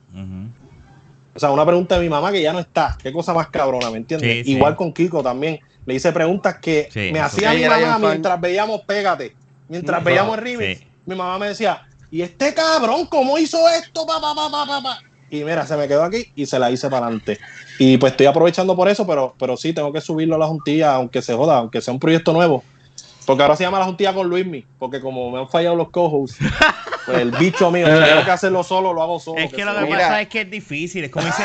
[1.34, 2.96] O sea, una pregunta de mi mamá que ya no está.
[3.02, 4.46] Qué cosa más cabrona, ¿me entiendes?
[4.46, 5.60] Igual con Kiko también.
[5.84, 9.34] Le hice preguntas que me hacía mi mamá mientras veíamos Pégate.
[9.68, 14.06] Mientras veíamos el remix, mi mamá me decía, y este cabrón, ¿cómo hizo esto?
[14.06, 15.00] Pa, pa, pa,
[15.30, 17.38] y mira, se me quedó aquí y se la hice para adelante.
[17.78, 20.94] Y pues estoy aprovechando por eso, pero, pero sí, tengo que subirlo a la juntilla,
[20.94, 22.62] aunque se joda, aunque sea un proyecto nuevo.
[23.24, 26.36] Porque ahora se llama la juntilla con Luismi, porque como me han fallado los cojos,
[27.06, 29.40] pues el bicho mío, si tengo que hacerlo solo, lo hago solo.
[29.40, 31.42] Es que, lo que pasa es que es difícil, es como dice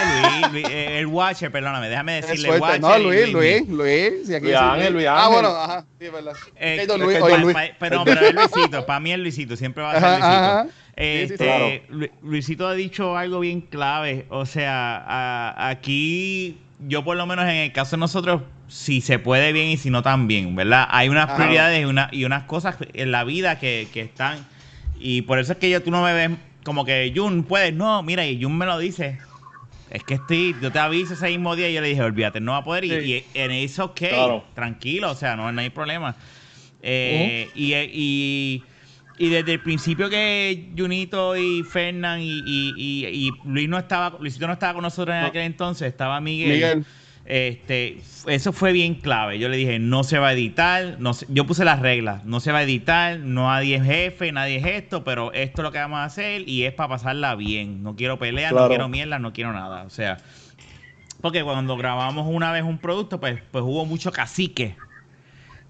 [0.52, 2.82] Luis, eh, el Watcher, perdóname, déjame decirle el Watcher.
[2.82, 6.34] No, Luis, Luis, Luis, Luis, Ángel, Luis Ah, bueno, ajá, sí, es verdad.
[6.56, 10.88] Eh, Luis, pero, pero es Luisito, para mí es Luisito, siempre va a ser Luisito.
[10.98, 11.84] Este,
[12.24, 14.26] Luisito ha dicho algo bien clave.
[14.30, 19.54] O sea, aquí yo por lo menos en el caso de nosotros, si se puede
[19.54, 20.88] bien y si no tan bien, ¿verdad?
[20.90, 24.46] Hay unas prioridades y, una, y unas cosas en la vida que, están.
[25.00, 28.04] Y por eso es que yo tú no me ves como que Jun puedes, no,
[28.04, 29.20] mira, y Jun me lo dice.
[29.90, 32.52] Es que estoy, yo te aviso ese mismo día y yo le dije, olvídate, no
[32.52, 32.84] va a poder.
[32.84, 34.02] Y, en eso, ok,
[34.54, 36.16] tranquilo, o sea, no, no hay problema.
[36.82, 38.64] Eh, y, y
[39.20, 44.54] y desde el principio que Junito y Fernán y, y, Luis no estaba, Luisito no
[44.54, 46.52] estaba con nosotros en aquel entonces, estaba Miguel.
[46.52, 46.86] Miguel.
[47.28, 49.38] Este, eso fue bien clave.
[49.38, 50.96] Yo le dije, no se va a editar.
[51.00, 52.24] No yo puse las reglas.
[52.24, 53.20] No se va a editar.
[53.20, 55.04] No nadie es jefe, nadie es esto.
[55.04, 57.84] Pero esto es lo que vamos a hacer y es para pasarla bien.
[57.84, 59.84] No quiero pelear, no quiero mierda, no quiero nada.
[59.84, 60.18] O sea,
[61.22, 64.76] porque cuando grabamos una vez un producto, pues, pues hubo mucho cacique.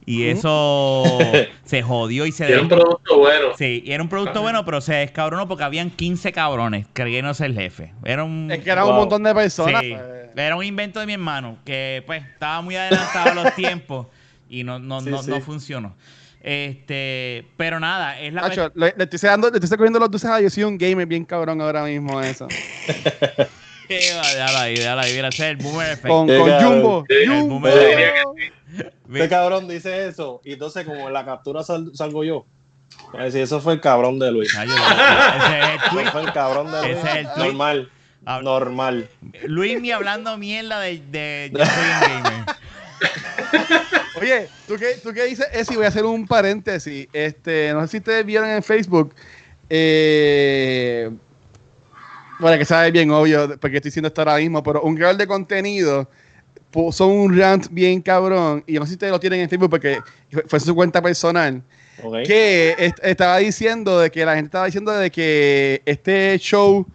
[0.05, 1.03] Y eso
[1.65, 2.49] se jodió y se...
[2.49, 3.47] era un producto bueno.
[3.57, 7.47] Sí, y era un producto bueno, pero se descabronó porque habían 15 cabrones creyendo ser
[7.47, 7.93] el jefe.
[8.05, 8.49] Era un...
[8.49, 9.81] Es que era un montón de personas.
[9.81, 10.26] Sí, pues.
[10.45, 14.07] Era un invento de mi hermano que pues estaba muy adelantado a los tiempos
[14.49, 15.95] y no, no, no, no funcionó.
[16.41, 18.71] Este, pero nada, es la.
[18.73, 21.59] le, estoy dando, le estoy cogiendo los dulces a yo soy un gamer bien cabrón
[21.59, 22.47] ahora mismo eso.
[23.89, 26.07] déjalo ahí, déjalo ahí, mira, ese es el boomer effect.
[26.07, 27.05] Con, con Jumbo.
[27.25, 27.67] Jumbo.
[27.67, 32.45] Este cabrón dice eso, y entonces como en la captura salgo yo.
[33.17, 34.53] Decir, eso fue el cabrón de Luis.
[34.53, 36.01] ese es el tweet.
[36.03, 36.97] Eso fue el cabrón de Luis.
[36.97, 37.45] Ese es el tweet.
[37.45, 37.91] Normal.
[38.43, 39.09] Normal.
[39.45, 42.45] Luis me hablando mierda de, de yo soy un gamer.
[44.21, 45.47] Oye, ¿tú qué, ¿tú qué dices?
[45.53, 47.07] Esi, voy a hacer un paréntesis.
[47.13, 49.13] Este, no sé si ustedes vieron en Facebook.
[49.69, 51.09] Eh,
[52.39, 55.27] bueno, que sabe bien obvio, porque estoy diciendo esto ahora mismo, pero un creador de
[55.27, 56.09] contenido
[56.71, 59.99] puso un rant bien cabrón, y no sé si ustedes lo tienen en Facebook porque
[60.47, 61.63] fue su cuenta personal,
[62.25, 66.85] que estaba diciendo de que la gente estaba diciendo de que este show,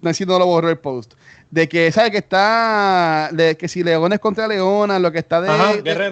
[0.00, 1.14] Nancy, no lo borró el post,
[1.50, 5.50] de que sabe que está, de que si Leones contra Leona, lo que está de,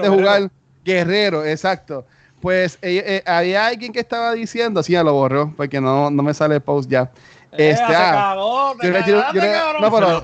[0.09, 0.51] jugar,
[0.85, 1.45] guerrero.
[1.45, 2.07] exacto.
[2.41, 6.23] Pues eh, eh, había alguien que estaba diciendo, sí, ya lo borró, porque no, no
[6.23, 7.11] me sale el post ya
[7.53, 8.35] este, ah,
[8.83, 10.23] yo le tiro, yo le, no, pero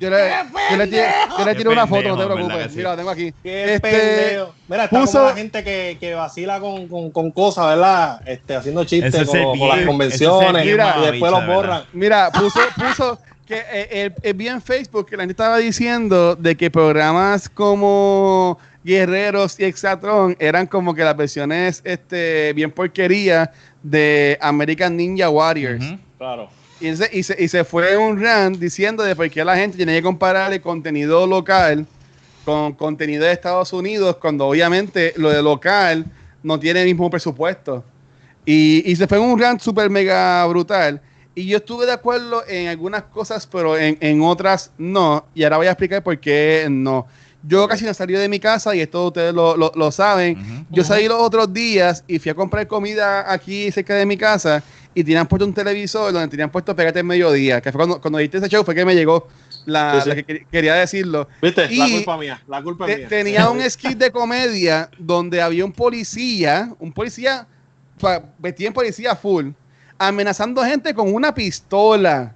[0.00, 1.00] yo le,
[1.38, 2.74] yo le tiro una foto, no te preocupes.
[2.74, 3.32] Mira, la tengo aquí.
[3.42, 7.68] Qué este, Mira, está puso, como la gente que, que vacila con, con, con, cosas,
[7.68, 8.20] ¿verdad?
[8.26, 11.84] Este, haciendo chistes con, con, las convenciones mira, y después los borran.
[11.92, 16.70] Mira, puso, puso que eh, eh, bien Facebook que la gente estaba diciendo de que
[16.70, 23.52] programas como Guerreros y Exatron eran como que las versiones este, bien porquería
[23.82, 25.84] de American Ninja Warriors.
[26.18, 26.48] Claro.
[26.80, 29.76] Y se, y, se, y se fue un rant diciendo de por qué la gente
[29.76, 31.86] tiene que comparar el contenido local
[32.44, 36.04] con contenido de Estados Unidos, cuando obviamente lo de local
[36.42, 37.84] no tiene el mismo presupuesto.
[38.44, 41.00] Y, y se fue un rant súper mega brutal.
[41.34, 45.24] Y yo estuve de acuerdo en algunas cosas, pero en, en, otras no.
[45.34, 47.06] Y ahora voy a explicar por qué no.
[47.46, 50.66] Yo casi no salí de mi casa y esto ustedes lo, lo, lo saben.
[50.70, 54.62] Yo salí los otros días y fui a comprar comida aquí cerca de mi casa
[54.94, 58.18] y tenían puesto un televisor donde tenían puesto Pégate en Mediodía, que fue cuando, cuando
[58.18, 59.28] diste ese show fue que me llegó
[59.66, 61.28] la, que quería decirlo.
[61.42, 63.08] Viste, la culpa mía, la culpa mía.
[63.08, 67.46] Tenía un skit de comedia donde había un policía, un policía
[68.38, 69.50] vestido en policía full,
[69.98, 72.34] amenazando gente con una pistola.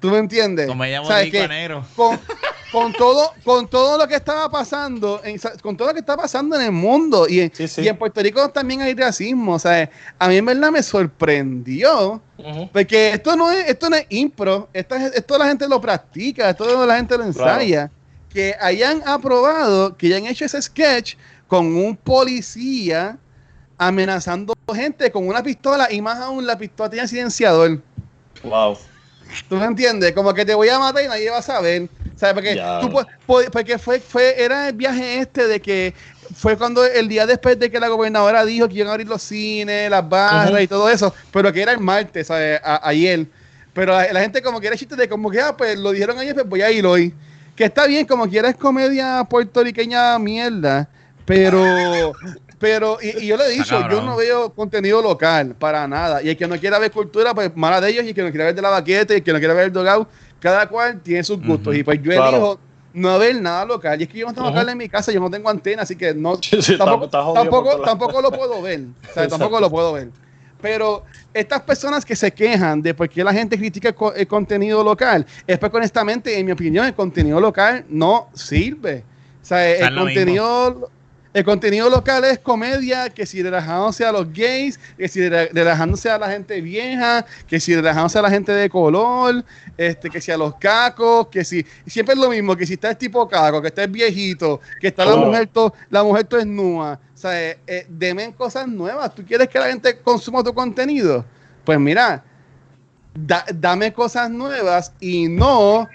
[0.00, 0.66] ¿Tú me entiendes?
[0.66, 1.84] Como me llamo Negro.
[1.96, 2.20] Con,
[2.70, 5.20] con todo, con todo lo que estaba pasando,
[5.62, 8.48] con todo lo que está pasando en el mundo y en, y en Puerto Rico
[8.50, 9.54] también hay racismo.
[9.54, 12.20] O sea, a mí en verdad me sorprendió.
[12.72, 16.86] Porque esto no es, esto no es impro, esto, esto la gente lo practica, esto
[16.86, 17.90] la gente lo ensaya.
[18.30, 21.16] Que hayan aprobado, que hayan hecho ese sketch
[21.48, 23.18] con un policía
[23.78, 27.80] amenazando gente con una pistola y más aún la pistola tiene silenciador.
[28.42, 28.76] Wow.
[29.48, 30.12] ¿Tú me entiendes?
[30.12, 31.88] Como que te voy a matar y nadie va a saber.
[32.18, 32.34] ¿Sabes?
[32.34, 35.94] Porque, tú, porque fue, fue, era el viaje este de que
[36.34, 39.22] fue cuando el día después de que la gobernadora dijo que iban a abrir los
[39.22, 42.60] cines, las barras y todo eso, pero que era el martes, ¿sabes?
[42.64, 43.26] ayer.
[43.72, 46.34] Pero la, gente como que era chiste de como que, ah, pues lo dijeron ayer,
[46.34, 47.14] pues voy a ir hoy.
[47.54, 50.88] Que está bien, como quiera es comedia puertorriqueña mierda,
[51.24, 52.12] pero
[52.58, 56.22] pero, y, yo le he dicho, yo no veo contenido local para nada.
[56.22, 58.04] Y el que no quiera ver cultura, pues mala de ellos.
[58.04, 59.66] Y el que no quiera ver de la baqueta, y el que no quiera ver
[59.66, 60.08] el dogado,
[60.40, 61.76] cada cual tiene sus gustos.
[61.76, 62.58] Y pues yo elijo
[62.92, 64.00] no ver nada local.
[64.00, 65.96] Y es que yo no tengo local en mi casa, yo no tengo antena, así
[65.96, 66.38] que no.
[66.78, 68.80] tampoco, tampoco, tampoco, lo puedo ver.
[69.10, 70.10] O sea, tampoco lo puedo ver.
[70.60, 75.24] Pero estas personas que se quejan de por qué la gente critica el, contenido local,
[75.46, 79.04] es porque honestamente, en mi opinión, el contenido local no sirve.
[79.40, 80.90] O sea, el contenido
[81.34, 86.18] el contenido local es comedia, que si relajándose a los gays, que si relajándose a
[86.18, 89.44] la gente vieja, que si relajándose a la gente de color,
[89.76, 92.90] este, que si a los cacos, que si siempre es lo mismo, que si está
[92.90, 95.26] el tipo caco, que está el viejito, que está la oh.
[95.26, 99.14] mujer to, la mujer to O sea, eh, eh, demen cosas nuevas.
[99.14, 101.24] ¿Tú quieres que la gente consuma tu contenido?
[101.64, 102.24] Pues mira,
[103.54, 105.86] dame cosas nuevas y no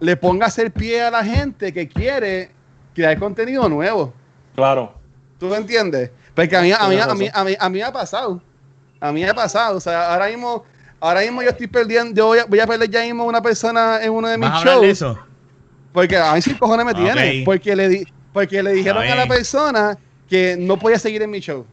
[0.00, 2.50] le pongas el pie a la gente que quiere
[2.94, 4.12] crear contenido nuevo.
[4.54, 4.94] Claro.
[5.38, 6.10] ¿Tú me entiendes?
[6.34, 8.40] Porque a mí, a mí, a mí, a mí, a mí me ha pasado.
[9.00, 9.76] A mí me ha pasado.
[9.76, 10.64] O sea, ahora mismo,
[11.00, 14.02] ahora mismo yo estoy perdiendo, yo voy a, voy a perder ya mismo una persona
[14.02, 14.80] en uno de mis shows.
[14.80, 15.18] De eso?
[15.92, 17.42] Porque a mí sí cojones me tiene.
[17.44, 19.98] Porque le, di, porque le dijeron a la persona
[20.28, 21.64] que no podía seguir en mi show.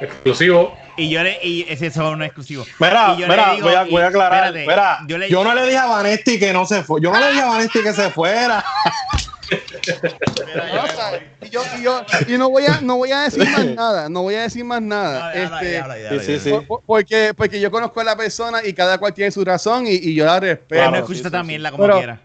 [0.00, 0.74] Exclusivo.
[0.96, 2.64] Y yo le, y ese es un exclusivo.
[2.78, 4.52] Mira, mira, voy, a, voy a aclarar.
[4.54, 7.00] mira, yo, le, yo, no le dije a Vanesti que no se fue.
[7.00, 8.64] Yo no le dije a Vanesti que se fuera.
[11.42, 14.22] y, yo, y, yo, y no voy a no voy a decir más nada no
[14.22, 15.82] voy a decir más nada este,
[16.86, 20.14] porque porque yo conozco a la persona y cada cual tiene su razón y, y
[20.14, 22.20] yo la respeto claro, no escucha también la como quiera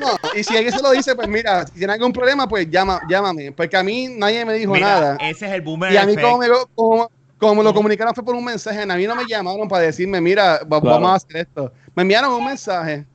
[0.00, 3.00] no, y si alguien se lo dice, pues mira, si tiene algún problema, pues llama,
[3.08, 3.52] llámame.
[3.52, 5.16] Porque a mí nadie me dijo nada.
[5.20, 5.92] Ese es el boomer.
[5.92, 8.82] Y a mí, como, me, como, como, lo comunicaron, fue por un mensaje.
[8.82, 11.72] A mí no me llamaron para decirme, mira, vamos a hacer esto.
[11.94, 13.06] Me enviaron un mensaje.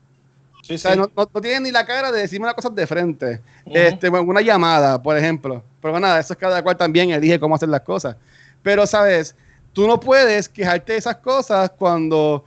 [0.69, 3.41] O sea, no, no, tienen ni la cara de decirme las cosas de frente.
[3.65, 5.63] este, una llamada, por ejemplo.
[5.81, 8.15] Pero nada, eso es cada cual también elige cómo hacer las cosas.
[8.61, 9.35] Pero, ¿sabes?
[9.73, 12.45] Tú no puedes quejarte de esas cosas cuando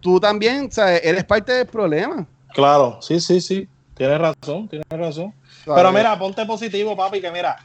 [0.00, 1.00] tú también, ¿sabes?
[1.02, 2.26] Eres parte del problema.
[2.52, 3.68] Claro, sí, sí, sí.
[3.96, 5.32] Tienes razón, tienes razón.
[5.64, 7.56] Pero mira, ponte positivo, papi, que mira,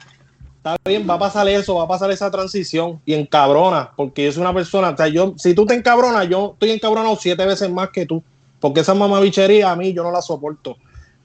[0.57, 4.31] está bien, va a pasar eso, va a pasar esa transición y encabrona, porque yo
[4.31, 7.69] soy una persona, o sea, yo, si tú te encabronas, yo estoy encabronado siete veces
[7.69, 8.23] más que tú,
[8.59, 10.77] porque esa mamabichería a mí yo no la soporto,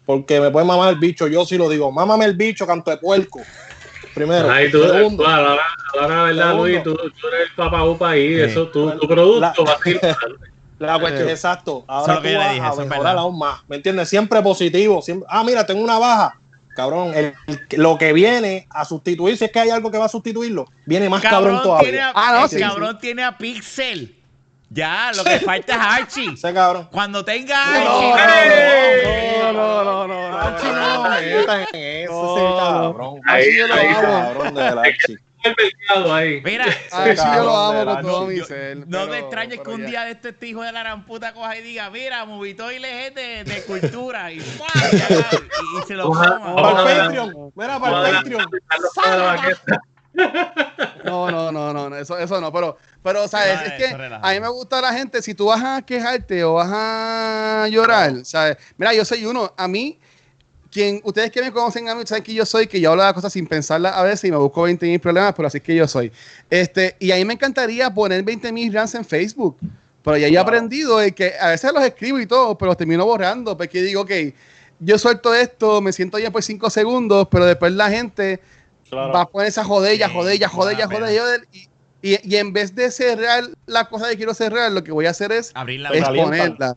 [0.06, 2.98] porque me puede mamar el bicho, yo sí lo digo, mámame el bicho, canto de
[2.98, 3.40] puerco.
[4.14, 4.48] Primero.
[4.48, 5.60] Ay, tú, segundo, ahora,
[6.00, 9.76] ahora, verdad, Luis, tú, tú, eres el papá upa ahí, eso, tu, tu producto va
[9.84, 10.00] a ir
[10.78, 11.84] La cuestión, exacto.
[11.86, 13.60] Ahora tú vas a mejorar aún más.
[13.68, 14.08] ¿Me entiendes?
[14.08, 15.02] Siempre positivo.
[15.02, 16.38] Siempre, ah, mira, tengo una baja.
[16.74, 17.12] Cabrón,
[17.76, 21.08] lo que viene a sustituir, si es que hay algo que va a sustituirlo, viene
[21.08, 22.10] más cabrón, todavía.
[22.14, 24.16] ah, no, el cabrón tiene a Pixel.
[24.74, 26.52] Ya, lo que falta es Archie.
[26.52, 26.88] Cabrón.
[26.90, 29.52] Cuando tenga Archie.
[29.52, 30.38] No, no, no, no.
[30.38, 33.20] Archie no metan en eso, cabrón.
[33.24, 36.40] Archie yo lo cabrón del Archie el mercado ahí.
[36.42, 38.86] Mira, Ay, yo lo amo con todo mi ser.
[38.88, 41.56] No te extrañes que un día de este, este hijo de la gran puta coja
[41.56, 44.32] y diga, mira, Movito y es de, de cultura.
[44.32, 46.54] Y, y, y, se lo coma.
[46.56, 47.52] Para el Patreon.
[47.54, 48.46] Mira, para el Patreon.
[51.04, 53.58] No, no, no, no, eso, eso no, pero, pero ¿sabes?
[53.66, 56.70] es que a mí me gusta la gente, si tú vas a quejarte o vas
[56.72, 58.56] a llorar, ¿sabes?
[58.76, 59.98] Mira, yo soy uno, a mí,
[60.70, 63.08] quien, ustedes que me conocen a mí, saben que yo soy, que yo hablo de
[63.08, 65.64] las cosas sin pensarlas a veces y me busco 20 mil problemas, pero así es
[65.64, 66.10] que yo soy.
[66.48, 69.56] Este, y a mí me encantaría poner 20 mil rants en Facebook,
[70.02, 73.56] pero ya he aprendido que a veces los escribo y todo, pero los termino borrando,
[73.56, 74.12] porque digo, ok,
[74.80, 78.40] yo suelto esto, me siento ya por 5 segundos, pero después la gente
[78.94, 81.22] va a poner esa jodella, jodella, jodella, jodella,
[81.52, 81.68] y,
[82.02, 85.32] y, en vez de cerrar la cosa que quiero cerrar, lo que voy a hacer
[85.32, 86.76] es Abrirla, exponerla,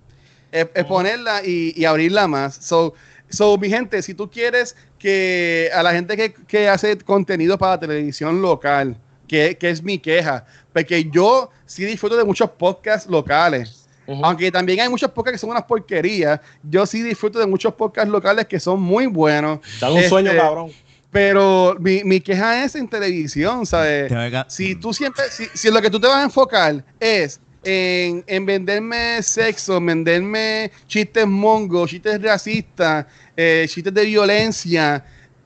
[0.51, 2.55] exponerla y, y abrirla más.
[2.55, 2.93] So,
[3.29, 7.79] So, mi gente, si tú quieres que a la gente que, que hace contenido para
[7.79, 8.95] televisión local,
[9.27, 13.83] que, que, es mi queja, porque yo sí disfruto de muchos podcasts locales.
[14.23, 18.09] Aunque también hay muchos podcasts que son unas porquerías, yo sí disfruto de muchos podcasts
[18.09, 19.59] locales que son muy buenos.
[19.81, 20.71] Da un sueño, este, cabrón.
[21.17, 24.13] Pero mi, mi, queja es en televisión, ¿sabes?
[24.49, 29.23] Si tú siempre, si, si lo que tú te vas a enfocar es en, venderme
[29.23, 35.03] sexo, venderme chistes mongos, chistes racistas, eh, chistes de violencia.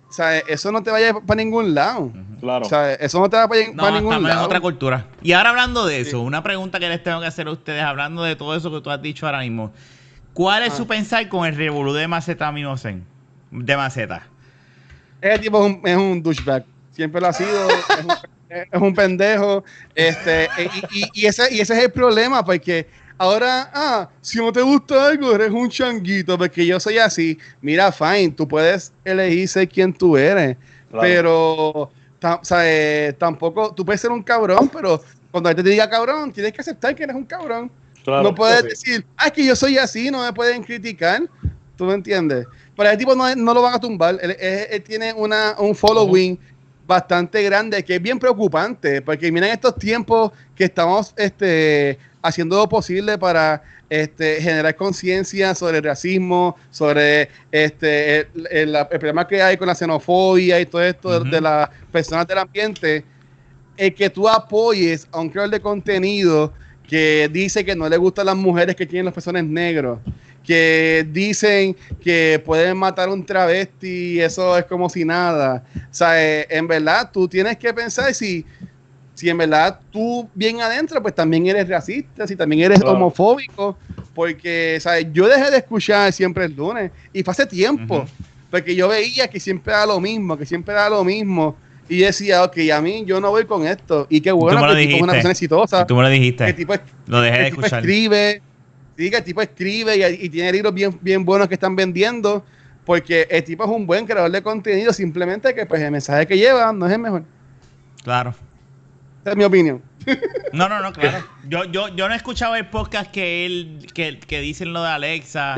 [0.10, 2.12] Sea, eso no te vaya para ningún lado.
[2.42, 2.66] Claro.
[2.66, 4.40] Sea, eso no te va para, para ningún lado.
[4.40, 5.08] en otra cultura.
[5.22, 8.24] Y ahora hablando de eso, una pregunta que les tengo que hacer a ustedes, hablando
[8.24, 9.72] de todo eso que tú has dicho ahora mismo.
[10.34, 10.76] ¿Cuál es ah.
[10.76, 13.06] su pensar con el revolú de Maceta Minosen?
[13.52, 14.28] De Maceta.
[15.22, 16.66] Ese tipo es un, es un douchebag.
[16.94, 17.70] Siempre lo ha sido.
[17.70, 18.12] es un
[18.52, 19.64] es un pendejo.
[19.96, 20.50] Este,
[21.14, 25.34] y, ese, y ese es el problema, porque ahora, ah, si no te gusta algo,
[25.34, 27.38] eres un changuito, porque yo soy así.
[27.62, 30.58] Mira, fine, tú puedes elegir ser quien tú eres,
[30.92, 31.92] pero
[33.18, 35.02] tampoco, tú puedes ser un cabrón, pero
[35.32, 37.72] cuando alguien te diga cabrón, tienes que aceptar que eres un cabrón.
[38.06, 41.24] no puedes decir, ah, es que yo soy así, no me pueden criticar.
[41.78, 42.46] ¿Tú me entiendes?
[42.76, 44.18] Pero el tipo no, no lo van a tumbar.
[44.22, 46.40] Él, tiene una, un following
[46.88, 52.68] bastante grande, que es bien preocupante, porque miren estos tiempos que estamos este, haciendo lo
[52.68, 59.68] posible para este, generar conciencia sobre el racismo, sobre este, el, problema que hay con
[59.68, 63.04] la xenofobia y todo esto de, las personas del ambiente,
[63.78, 66.54] el que tú apoyes a un creador de contenido
[66.88, 70.00] que dice que no le gustan las mujeres que tienen los personas negros,
[70.46, 75.64] que dicen que pueden matar un travesti y eso es como si nada.
[75.76, 78.46] O sea, eh, en verdad tú tienes que pensar si,
[79.14, 83.78] si en verdad tú bien adentro, pues también eres racista, si también eres homofóbico,
[84.14, 85.08] porque ¿sabes?
[85.14, 88.06] yo dejé de escuchar siempre el lunes y fue hace tiempo,
[88.50, 91.56] porque yo veía que siempre era lo mismo, que siempre era lo mismo.
[91.88, 94.08] Y decía, ok, a mí yo no voy con esto.
[94.10, 95.86] Y qué bueno que el tipo es una persona exitosa.
[95.86, 96.54] Tú me lo dijiste.
[96.54, 96.74] tipo,
[97.08, 98.42] lo dejé de tipo escribe,
[99.02, 102.44] sí, que el tipo escribe y, y, tiene libros bien, bien buenos que están vendiendo.
[102.86, 106.38] Porque el tipo es un buen creador de contenido, simplemente que pues el mensaje que
[106.38, 107.24] lleva no es el mejor.
[108.04, 108.34] Claro.
[109.22, 109.82] Esa es mi opinión.
[110.54, 111.24] No, no, no, claro.
[111.48, 114.90] Yo, yo, yo no he escuchado el podcast que él, que, que dicen lo de
[114.90, 115.56] Alexa.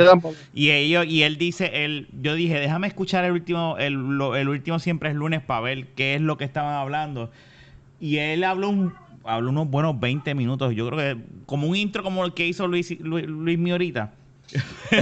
[0.53, 4.77] Y ellos, y él dice, él, yo dije, déjame escuchar el último, el, el último
[4.77, 7.31] siempre es lunes para ver qué es lo que estaban hablando.
[7.99, 8.93] Y él habló un,
[9.23, 10.73] habló unos buenos 20 minutos.
[10.75, 14.13] Yo creo que como un intro como el que hizo Luis, Luis, Luis Miorita.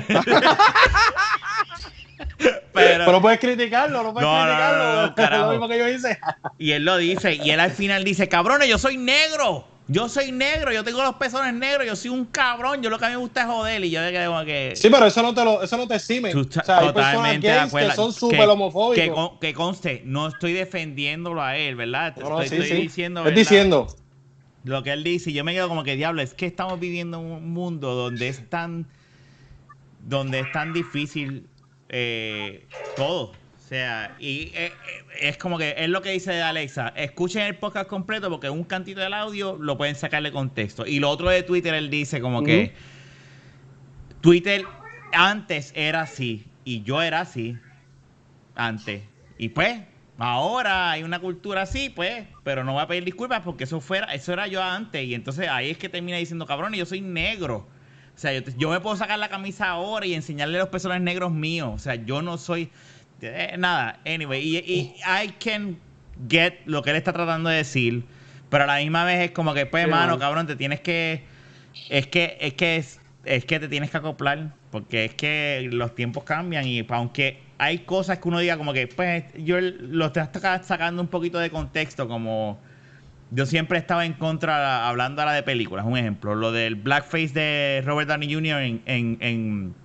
[2.74, 5.14] Pero, puedes criticarlo, no puedes criticarlo.
[5.46, 6.20] lo mismo que yo hice.
[6.58, 9.68] y él lo dice, y él al final dice, cabrones, yo soy negro.
[9.88, 13.06] Yo soy negro, yo tengo los pezones negros, yo soy un cabrón, yo lo que
[13.06, 14.14] a mí me gusta es joder y yo de
[14.46, 14.74] que...
[14.76, 16.34] Sí, pero eso no te lo, eso no te exime.
[16.34, 19.32] o sea, totalmente hay personas que son súper homofóbicos.
[19.42, 22.16] Que, conste, no estoy defendiéndolo a él, ¿verdad?
[22.42, 23.26] estoy, diciendo...
[23.26, 23.88] Es diciendo...
[24.64, 27.20] Lo que él dice, y yo me quedo como que diablo, es que estamos viviendo
[27.20, 28.88] en un mundo donde es tan...
[30.08, 31.48] donde es tan difícil
[31.90, 33.32] eh, todo.
[33.32, 34.72] O sea, y eh, eh,
[35.22, 36.90] es como que es lo que dice Alexa.
[36.90, 40.86] Escuchen el podcast completo porque un cantito del audio lo pueden sacarle contexto.
[40.86, 42.74] Y lo otro de Twitter, él dice como que
[44.22, 44.66] Twitter
[45.14, 47.58] antes era así y yo era así
[48.56, 49.04] antes.
[49.38, 49.80] Y pues,
[50.22, 54.14] ahora hay una cultura así, pues, pero no voy a pedir disculpas porque eso fuera,
[54.14, 55.04] eso era yo antes.
[55.04, 57.68] Y entonces ahí es que termina diciendo, cabrón, yo soy negro.
[58.16, 61.72] O sea, yo, me puedo sacar la camisa ahora y enseñarle los pezones negros míos.
[61.74, 62.70] O sea, yo no soy.
[63.22, 64.42] Eh, nada, anyway.
[64.44, 65.80] Y, y, I can
[66.30, 68.04] get lo que él está tratando de decir.
[68.50, 71.24] Pero a la misma vez es como que, pues, mano, cabrón, te tienes que.
[71.90, 74.54] Es que, es que es, que te tienes que acoplar.
[74.70, 76.68] Porque es que los tiempos cambian.
[76.68, 80.24] Y aunque hay cosas que uno diga como que, pues, yo lo estoy
[80.64, 82.60] sacando un poquito de contexto, como
[83.30, 87.84] yo siempre estaba en contra, hablando ahora de películas, un ejemplo, lo del blackface de
[87.86, 88.62] Robert Downey Jr.
[88.64, 89.76] en, en, en,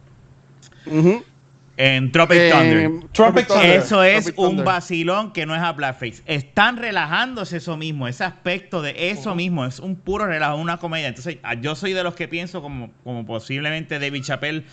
[1.76, 3.76] en Tropic, eh, Thunder.
[3.76, 6.22] Eso es un vacilón que no es a blackface.
[6.24, 11.08] Están relajándose eso mismo, ese aspecto de eso mismo, es un puro relajo, una comedia.
[11.08, 14.64] Entonces, ah, yo soy de los que pienso como, como posiblemente David Chappelle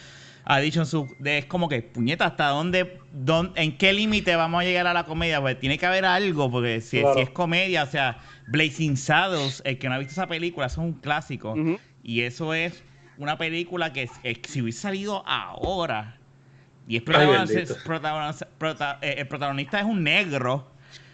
[0.46, 3.00] ha dicho en su es como que puñeta hasta dónde,
[3.56, 6.82] en qué límite vamos a llegar a la comedia pues tiene que haber algo porque
[6.82, 10.68] si, si es comedia o sea Blazing Saddles, el que no ha visto esa película,
[10.68, 11.56] es un clásico.
[12.04, 12.84] Y eso es
[13.18, 14.10] una película que,
[14.48, 16.18] si hubiese salido ahora,
[16.88, 20.68] y es protagonista, eh, el protagonista es un negro,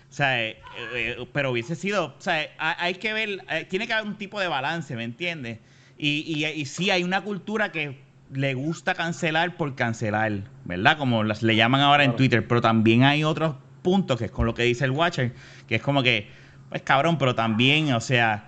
[0.10, 0.60] o sea, eh,
[0.96, 4.48] eh, pero hubiese sido, o sea, hay, que ver, tiene que haber un tipo de
[4.48, 5.60] balance, ¿me entiendes?
[5.98, 8.00] Y, y, y sí hay una cultura que
[8.32, 10.98] le gusta cancelar por cancelar, ¿verdad?
[10.98, 14.46] Como las, le llaman ahora en Twitter, pero también hay otros puntos, que es con
[14.46, 15.34] lo que dice el Watcher,
[15.68, 16.28] que es como que
[16.70, 18.46] pues cabrón, pero también, o sea,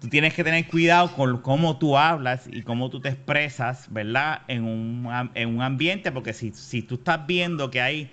[0.00, 4.42] tú tienes que tener cuidado con cómo tú hablas y cómo tú te expresas, ¿verdad?
[4.46, 8.10] En un, en un ambiente, porque si, si tú estás viendo que hay,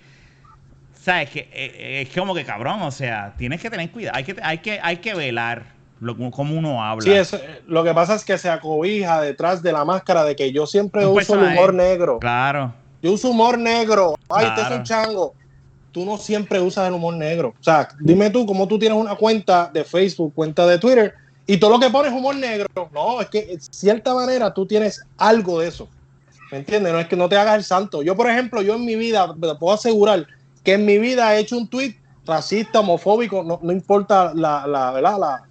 [0.92, 4.36] sabes, que eh, es como que cabrón, o sea, tienes que tener cuidado, hay que,
[4.42, 7.02] hay que, hay que velar lo, cómo uno habla.
[7.02, 10.52] Sí, eso, lo que pasa es que se acobija detrás de la máscara de que
[10.52, 12.18] yo siempre uso el humor negro.
[12.18, 12.72] Claro.
[13.02, 14.14] Yo uso humor negro.
[14.28, 14.62] Ay, claro.
[14.62, 15.34] este es un chango
[15.92, 17.54] tú no siempre usas el humor negro.
[17.60, 21.14] O sea, dime tú cómo tú tienes una cuenta de Facebook, cuenta de Twitter,
[21.46, 22.68] y todo lo que pones humor negro.
[22.92, 25.88] No, es que de cierta manera tú tienes algo de eso.
[26.52, 26.92] ¿Me entiendes?
[26.92, 28.02] No es que no te hagas el santo.
[28.02, 30.26] Yo, por ejemplo, yo en mi vida, te puedo asegurar
[30.62, 35.18] que en mi vida he hecho un tweet racista, homofóbico, no, importa la, la, ¿verdad?
[35.18, 35.47] La,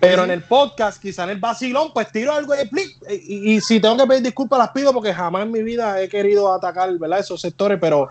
[0.00, 2.78] pero en el podcast, quizá en el vacilón, pues tiro algo y,
[3.10, 6.08] y, y, si tengo que pedir disculpas, las pido porque jamás en mi vida he
[6.08, 7.18] querido atacar, ¿verdad?
[7.18, 8.08] Esos sectores, pero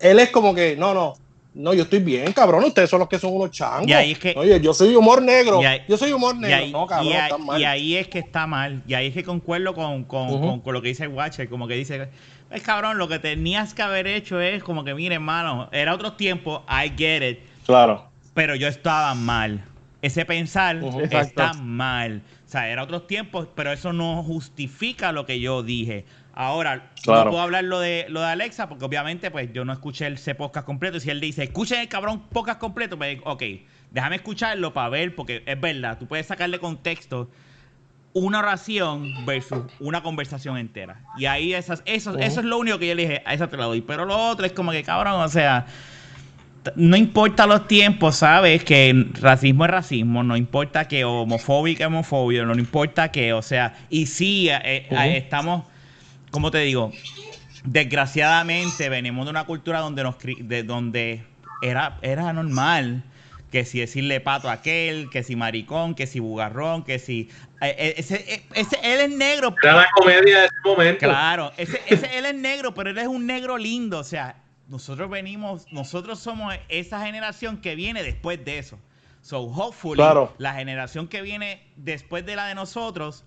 [0.00, 1.14] él es como que, no, no,
[1.54, 2.64] no, yo estoy bien, cabrón.
[2.64, 3.88] Ustedes son los que son unos changos.
[3.88, 5.60] Y ahí es que, Oye, yo soy humor negro.
[5.88, 6.66] yo soy humor negro.
[6.68, 7.60] no, cabrón, y, mal.
[7.60, 8.82] y ahí es que está mal.
[8.86, 11.48] Y ahí es que concuerdo con, con, con, lo que dice el Watcher.
[11.48, 12.08] Como que dice,
[12.50, 16.12] es cabrón, lo que tenías que haber hecho es como que, mire, hermano, era otro
[16.12, 17.40] tiempo, I get it.
[17.66, 18.06] Claro.
[18.32, 19.64] Pero yo estaba mal.
[20.02, 20.80] Ese pensar
[21.10, 22.22] está mal.
[22.46, 26.04] O sea, era otros tiempos, pero eso no justifica lo que yo dije.
[26.32, 30.06] Ahora, no puedo hablar lo de, lo de Alexa porque obviamente pues yo no escuché
[30.06, 30.96] ese podcast completo.
[30.96, 33.42] Y si él dice, escuchen el cabrón podcast completo, pues ok,
[33.90, 37.28] déjame escucharlo para ver, porque es verdad, tú puedes sacarle contexto
[38.12, 41.00] una oración versus una conversación entera.
[41.16, 43.56] Y ahí esas, eso, eso es lo único que yo le dije, a esa te
[43.56, 43.82] la doy.
[43.82, 45.66] Pero lo otro es como que cabrón, o sea,
[46.76, 48.64] no importa los tiempos, ¿sabes?
[48.64, 53.74] Que racismo es racismo, no importa que homofóbico es homofobia, no importa que, o sea,
[53.88, 55.64] y sí, eh, eh, estamos
[56.30, 56.92] como te digo,
[57.64, 61.22] desgraciadamente venimos de una cultura donde nos de donde
[61.62, 63.02] era, era normal
[63.50, 67.28] que si decirle pato a aquel, que si maricón, que si bugarrón, que si...
[67.60, 69.56] Eh, eh, ese, eh, ese, él es negro.
[69.60, 70.98] Era la comedia de ese momento.
[71.00, 73.98] Claro, ese, ese, él es negro, pero él es un negro lindo.
[73.98, 74.36] O sea,
[74.70, 78.78] nosotros venimos, nosotros somos esa generación que viene después de eso.
[79.20, 80.02] So, hopefully,
[80.38, 83.24] la generación que viene después de la de nosotros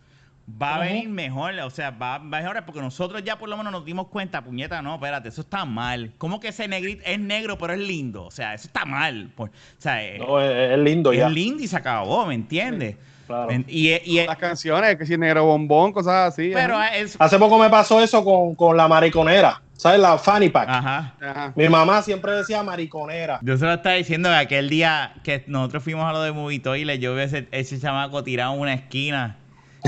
[0.49, 3.71] va a venir mejor, o sea, va a mejorar porque nosotros ya por lo menos
[3.71, 6.13] nos dimos cuenta, puñeta, no, espérate, eso está mal.
[6.17, 8.23] ¿Cómo que ese negrito es negro pero es lindo?
[8.23, 9.29] O sea, eso está mal.
[9.35, 11.27] Pues, o sea, eh, no, es, lindo ya.
[11.27, 12.95] Es lindo y se acabó, ¿me entiendes?
[13.27, 13.51] claro.
[13.67, 16.51] Y, Las canciones, que si negro bombón, cosas así.
[16.53, 16.77] Pero
[17.19, 19.61] Hace poco me pasó eso con, con la mariconera.
[19.83, 19.99] ¿Sabes?
[19.99, 20.69] La Fanny Pack.
[20.69, 21.51] Ajá.
[21.57, 23.39] Mi mamá siempre decía mariconera.
[23.41, 26.77] Yo se lo estaba diciendo que aquel día que nosotros fuimos a lo de Movito
[26.77, 29.35] y le yo vi ese, ese chamaco tirado en una esquina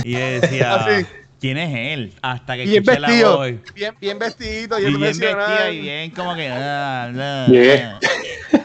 [0.04, 1.02] y yo decía, ah,
[1.40, 2.14] ¿quién es él?
[2.22, 3.74] Hasta que bien escuché vestido, la voz.
[3.74, 6.50] Bien, bien vestidito, bien, bien vestido y bien como que...
[6.50, 8.00] Ah, ah, yeah.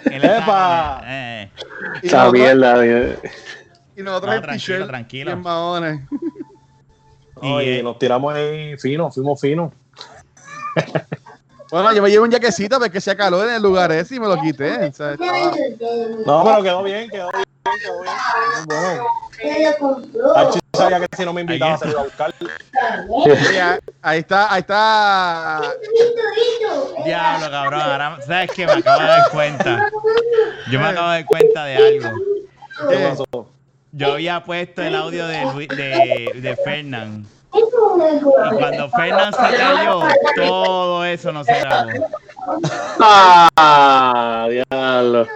[0.06, 1.02] ¡Epa!
[1.06, 1.50] Eh.
[2.02, 2.84] Esa mierda.
[3.96, 5.30] Y nosotros no, tranquilo, tranquilo.
[5.30, 6.00] Bien maones.
[7.40, 9.72] y nos tiramos ahí fino, fuimos finos.
[11.70, 14.26] Bueno, yo me llevo un jaquecito porque se calor en el lugar ese y me
[14.26, 14.92] lo quité.
[16.26, 17.44] No, pero quedó bien, quedó bien,
[17.80, 18.14] quedó bien.
[18.66, 20.52] Bueno.
[20.76, 22.34] sabía que si no me invitaba se iba a buscar.
[24.02, 25.72] ahí está, ahí está.
[27.04, 27.80] Diablo, cabrón.
[27.80, 28.66] Ahora, ¿sabes qué?
[28.66, 29.90] Me acabo de dar cuenta.
[30.70, 32.18] Yo me acabo de dar cuenta de algo.
[32.88, 33.48] ¿Qué pasó?
[33.92, 40.02] Yo había puesto el audio de, de, de Fernand y cuando Fernan se cayó,
[40.36, 41.90] todo eso no se grabó.
[43.00, 45.26] Ah, diablo.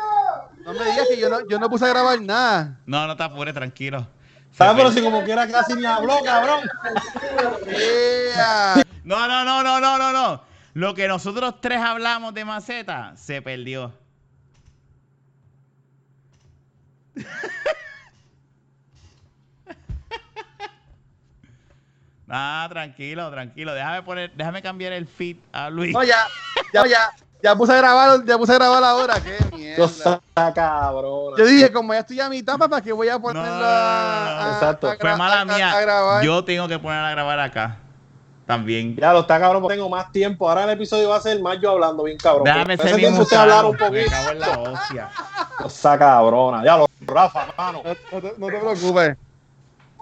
[0.64, 2.78] No me digas que yo no, yo no puse a grabar nada.
[2.86, 4.06] No, no te apures, tranquilo.
[4.52, 4.76] ¿Sabes?
[4.76, 6.60] Pero si como quiera casi ni habló, cabrón.
[9.04, 10.42] No, no, no, no, no, no, no.
[10.72, 13.92] Lo que nosotros tres hablamos de maceta se perdió.
[22.28, 23.74] Ah, tranquilo, tranquilo.
[23.74, 25.92] Déjame poner, déjame cambiar el feed a Luis.
[25.92, 26.26] No, ya,
[26.72, 27.10] ya, ya.
[27.42, 30.18] Ya puse a grabar, ya puse a grabar ahora, qué mierda.
[30.54, 31.34] cabrón.
[31.36, 34.90] Yo dije, como ya estoy a mitad, papá, que voy a ponerlo a, Exacto.
[34.98, 36.22] Fue mala mía.
[36.22, 37.76] Yo tengo que poner a grabar acá.
[38.46, 38.96] También.
[38.96, 40.48] Ya lo está cabrón, porque tengo más tiempo.
[40.48, 42.44] Ahora el episodio va a ser más yo hablando bien cabrón.
[42.44, 43.92] Déjame ser bien usted hablar un poquito.
[43.92, 45.10] Me cago en la hostia.
[45.58, 46.64] Cosa cabrona.
[46.64, 47.82] Ya lo Rafa, mano.
[47.84, 49.16] No, te, no te preocupes.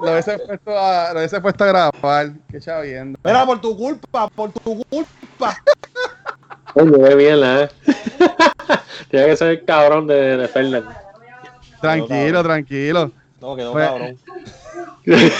[0.00, 2.32] Lo hubiese puesto a, lo hubiese puesto a grabar.
[2.50, 3.18] Qué chaviendo.
[3.22, 5.56] Mira, por tu culpa, por tu culpa.
[6.74, 7.68] Oye, qué mierda, eh.
[9.10, 10.96] Tiene que ser el cabrón de, de Fernández.
[11.80, 13.12] Tranquilo, tranquilo.
[13.40, 14.18] No, quedó pues, cabrón.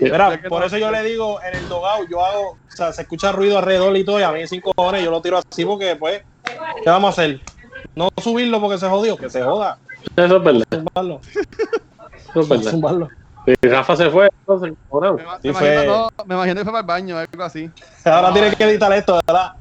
[0.00, 3.30] Mira, por eso yo le digo, en el dogao yo hago, o sea, se escucha
[3.32, 6.22] ruido alrededor y todo, y a mí cinco cojones yo lo tiro así porque, pues,
[6.82, 7.40] ¿qué vamos a hacer?
[7.94, 9.78] No subirlo porque se jodió, que se joda.
[10.14, 10.64] Eso es verdad.
[10.70, 11.20] Zumbarlo.
[11.24, 12.70] Eso es verdad.
[12.70, 13.08] Zumbarlo.
[13.46, 17.44] Y Rafa se fue, entonces, me, imagino, me imagino que fue para el baño, algo
[17.44, 17.70] así.
[18.04, 19.52] Ahora tiene que editar esto, ¿verdad?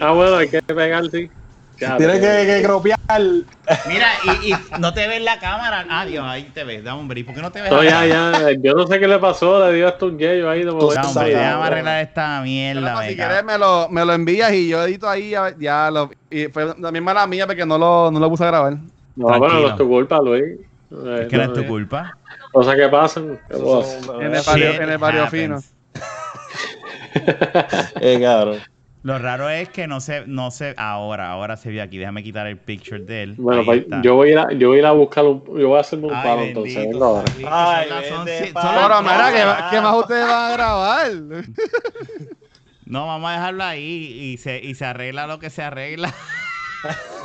[0.00, 1.28] Ah, bueno, hay que pegar, sí.
[1.76, 3.44] Tienes que, que.
[3.86, 5.84] Mira, y, y, no te ves la cámara.
[5.90, 6.82] Ah, Dios, ahí te ves.
[6.82, 7.20] Dame, hombre.
[7.20, 7.70] ¿Y por qué no te ves?
[7.70, 8.52] No, ya, ya.
[8.62, 9.66] Yo no sé qué le pasó.
[9.66, 10.64] Le dio hasta un ahí.
[10.64, 12.94] De hombre, déjame arreglar esta mierda.
[12.94, 15.34] No, si quieres, me lo, me lo envías y yo edito ahí.
[15.58, 16.10] Ya lo.
[16.30, 18.78] Y fue también mala mía porque no lo, no lo puse a grabar.
[19.16, 20.60] No, bueno, no es tu culpa, Luis.
[20.90, 22.16] Es que no es tu culpa.
[22.52, 23.40] Cosas que pasan.
[23.50, 25.58] en, el barrio, en el barrio fino.
[28.00, 28.58] eh, cabrón.
[29.02, 31.96] Lo raro es que no se, no se, ahora, ahora se ve aquí.
[31.96, 33.34] Déjame quitar el picture de él.
[33.38, 35.68] Bueno, pues, yo voy a ir a, yo voy a, ir a buscar un, yo
[35.68, 36.88] voy a hacerme un Ay, palo entonces.
[36.88, 37.88] Venga Ay,
[38.54, 39.02] ahora.
[39.02, 41.12] mira, ¿qué, más ustedes van a grabar?
[42.86, 46.12] no, vamos a dejarlo ahí y se, y se arregla lo que se arregla.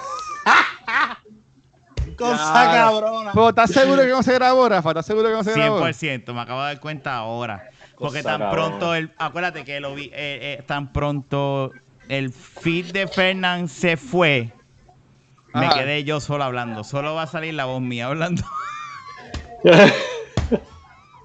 [2.22, 3.50] Cosa cabrona.
[3.50, 4.90] ¿estás seguro que no se grabó, Rafa?
[4.90, 5.80] ¿Estás seguro que no se grabó?
[5.80, 7.70] 100%, me acabo de dar cuenta ahora.
[7.98, 10.12] Porque tan pronto, el, acuérdate que lo vi, eh,
[10.60, 11.72] eh, tan pronto
[12.10, 14.52] el feed de Fernand se fue,
[15.54, 16.84] me quedé yo solo hablando.
[16.84, 18.44] Solo va a salir la voz mía hablando.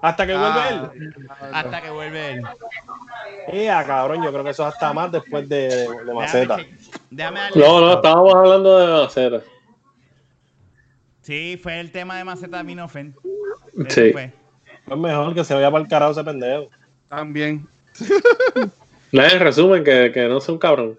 [0.03, 1.11] Hasta que vuelve él.
[1.31, 2.43] Ah, hasta que vuelve él.
[3.53, 6.59] Ya, cabrón, yo creo que eso es hasta más después de, de Maceta.
[7.11, 9.41] Déjame, no, no, estábamos hablando de Maceta.
[11.27, 13.13] Sí, fue el tema de Maceta Minofen.
[13.89, 14.13] Sí.
[14.13, 14.33] Fue.
[14.89, 16.71] Es mejor que se vaya para el carajo ese pendejo.
[17.09, 17.67] También.
[19.11, 20.97] en resumen, que, que no sea un cabrón.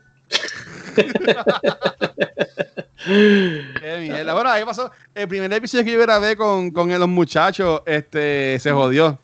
[3.05, 4.33] Qué mierda.
[4.33, 4.91] Bueno, ahí pasó.
[5.15, 9.17] El primer episodio que yo grabé con, con los muchachos, este, se jodió.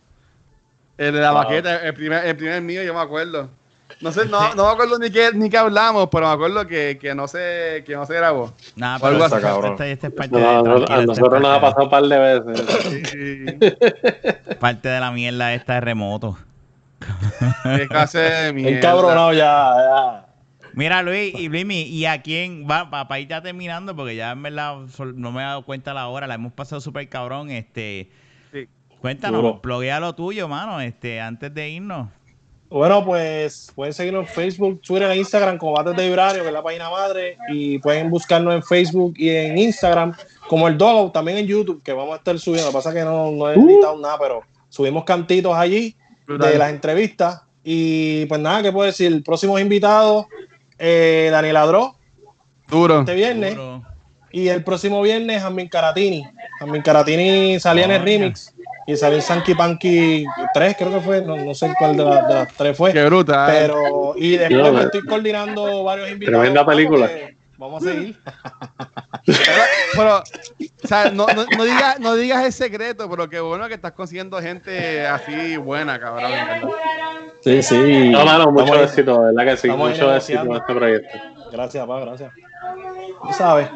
[0.98, 3.50] El de la maqueta, el primer, el primer mío, yo me acuerdo.
[4.04, 6.98] No sé, no, no me acuerdo ni qué, ni qué hablamos, pero me acuerdo que,
[7.00, 8.52] que no se, que no se grabó.
[8.76, 9.72] Nada, pero esta, cabrón.
[9.72, 12.62] Este, este parte no, de, a nosotros nos ha pasado un par de veces.
[14.60, 16.38] parte de la mierda esta de remoto.
[17.78, 18.78] ¿Qué clase de mierda?
[18.78, 20.26] Encabronado ya, ya.
[20.74, 23.96] Mira, Luis, y Luis, ¿y a quién va para ir ya terminando?
[23.96, 24.80] Porque ya en verdad
[25.16, 27.52] no me he dado cuenta la hora, la hemos pasado súper cabrón.
[27.52, 28.12] Este,
[28.52, 28.68] sí.
[29.00, 32.10] Cuéntanos, bloguea lo tuyo, mano, este, antes de irnos.
[32.74, 36.54] Bueno, pues pueden seguirnos en Facebook, Twitter e Instagram como Bates de Vibrario, que es
[36.54, 40.16] la página madre, y pueden buscarnos en Facebook y en Instagram
[40.50, 42.66] como el Dogo, también en YouTube, que vamos a estar subiendo.
[42.66, 45.96] Lo que pasa es que no, no he editado nada, pero subimos cantitos allí
[46.28, 47.44] de las entrevistas.
[47.64, 49.24] Y pues nada, ¿qué puedo decir?
[49.24, 50.26] Próximos invitados,
[50.80, 51.96] eh, Daniel Adro.
[52.70, 53.02] Duro.
[53.02, 53.56] Este viernes.
[54.34, 56.26] Y el próximo viernes, Jamin Caratini.
[56.60, 58.52] Jamin Caratini salía en el remix
[58.88, 60.26] y salió Sanky Panky
[60.56, 62.92] 3, creo que fue, no, sé cuál de, las tres fue.
[62.92, 63.48] Qué bruta.
[63.48, 63.62] ¿eh?
[63.62, 66.40] Pero, y después me estoy coordinando varios invitados.
[66.40, 67.12] Tremenda película.
[67.60, 68.20] Vamos a seguir.
[69.96, 73.92] pero, o sea, no, no, digas, no digas el secreto, pero qué bueno que estás
[73.92, 76.32] consiguiendo gente así buena, cabrón.
[77.42, 78.10] Sí, sí.
[78.10, 79.70] No, mano, mucho éxito, ¿verdad que sí?
[79.70, 81.20] Mucho éxito en este proyecto.
[81.52, 82.34] Gracias, papá, gracias.
[83.22, 83.70] Tú sabes.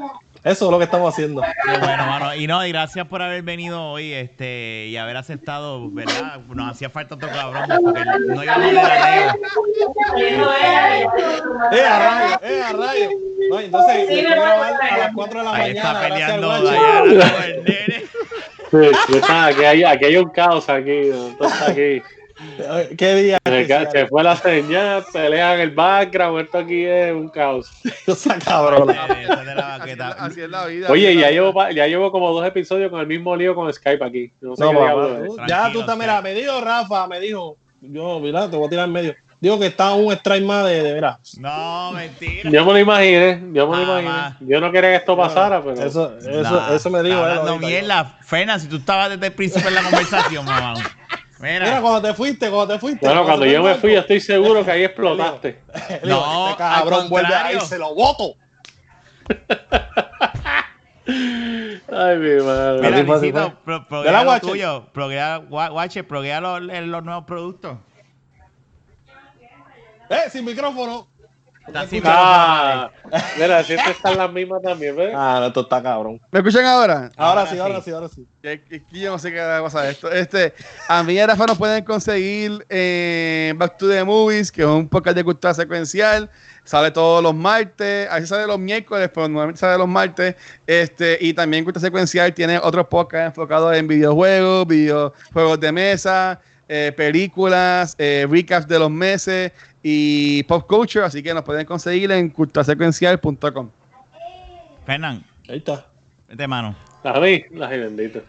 [0.48, 1.42] Eso es lo que estamos haciendo.
[1.82, 2.36] bueno, mano.
[2.36, 6.40] Y no, y gracias por haber venido hoy este, y haber aceptado, ¿verdad?
[6.48, 9.32] Nos hacía falta otro cabrón porque no íbamos a leer
[11.72, 12.40] ¡Eh, a rayo!
[12.44, 13.10] ¡Eh, a rayo!
[13.50, 15.90] No, entonces, sí, a las 4 de la ahí mañana.
[15.90, 18.04] Está peleando Diana con el nene.
[18.72, 21.10] Sí, aquí, hay, aquí hay un caos aquí.
[21.10, 22.17] Entonces, aquí.
[22.98, 23.40] ¿Qué día?
[23.92, 27.70] Se, fue la señal, pelea en el background, esto aquí es un caos.
[28.08, 28.90] Esa cabrón.
[28.90, 30.88] Así, es la vida.
[30.90, 34.32] Oye, ya llevo, ya llevo como dos episodios con el mismo lío con Skype aquí.
[34.42, 34.64] No sé
[35.48, 38.86] ya tú también, mira, me dijo Rafa, me dijo, yo, mira, te voy a tirar
[38.86, 39.16] en medio.
[39.40, 41.20] Digo que está un strike más de, de mira.
[41.38, 42.50] No, mentira.
[42.50, 44.36] Yo me lo imaginé, yo me lo imaginé.
[44.40, 45.76] Yo no quería que esto pasara, pero.
[45.76, 47.24] Eso, eso, eso me dijo.
[47.46, 50.74] No, mierda, Fena, si tú estabas desde el principio en la conversación, mamá.
[51.40, 51.82] Mira.
[51.82, 53.06] cuando te fuiste, cuando te fuiste.
[53.06, 55.62] Bueno, cuando, yo me fui, yo estoy seguro que ahí explotaste.
[56.04, 58.36] no, este cabrón vuelve ahí, se lo voto.
[61.90, 62.82] Ay, mi madre.
[62.82, 64.88] Mira, Luisito, pro, proguea lo tuyo.
[64.92, 67.78] Proguea, Watcher, proguea los, los nuevos productos.
[70.10, 71.08] Eh, sin micrófono.
[71.74, 72.90] Ah,
[73.38, 75.14] mira, si este está en la misma también, ¿ves?
[75.16, 76.22] Ah, no, esto está cabrón.
[76.32, 77.12] ¿Me escuchan ahora?
[77.18, 78.26] Ahora, sí, ahora sí, ahora sí.
[78.92, 80.10] yo no sé qué pasa esto.
[80.12, 80.54] Este,
[80.88, 84.88] a mí y Rafa nos pueden conseguir en Back to the Movies, que es un
[84.88, 86.30] podcast de cultura secuencial.
[86.64, 90.36] Sale todos los martes, así sale los miércoles, pero normalmente sale los martes.
[90.66, 96.92] Este, y también Cultura Secuencial tiene otros podcasts enfocados en videojuegos, videojuegos de mesa, eh,
[96.96, 99.54] películas, eh, recaps de los meses
[99.90, 103.70] y pop culture, así que nos pueden conseguir en culturasecuencial.com.
[104.86, 105.26] Fernan.
[105.48, 105.86] Ahí está.
[106.28, 106.76] Vete mano.
[107.06, 108.22] A mí, ay bendito.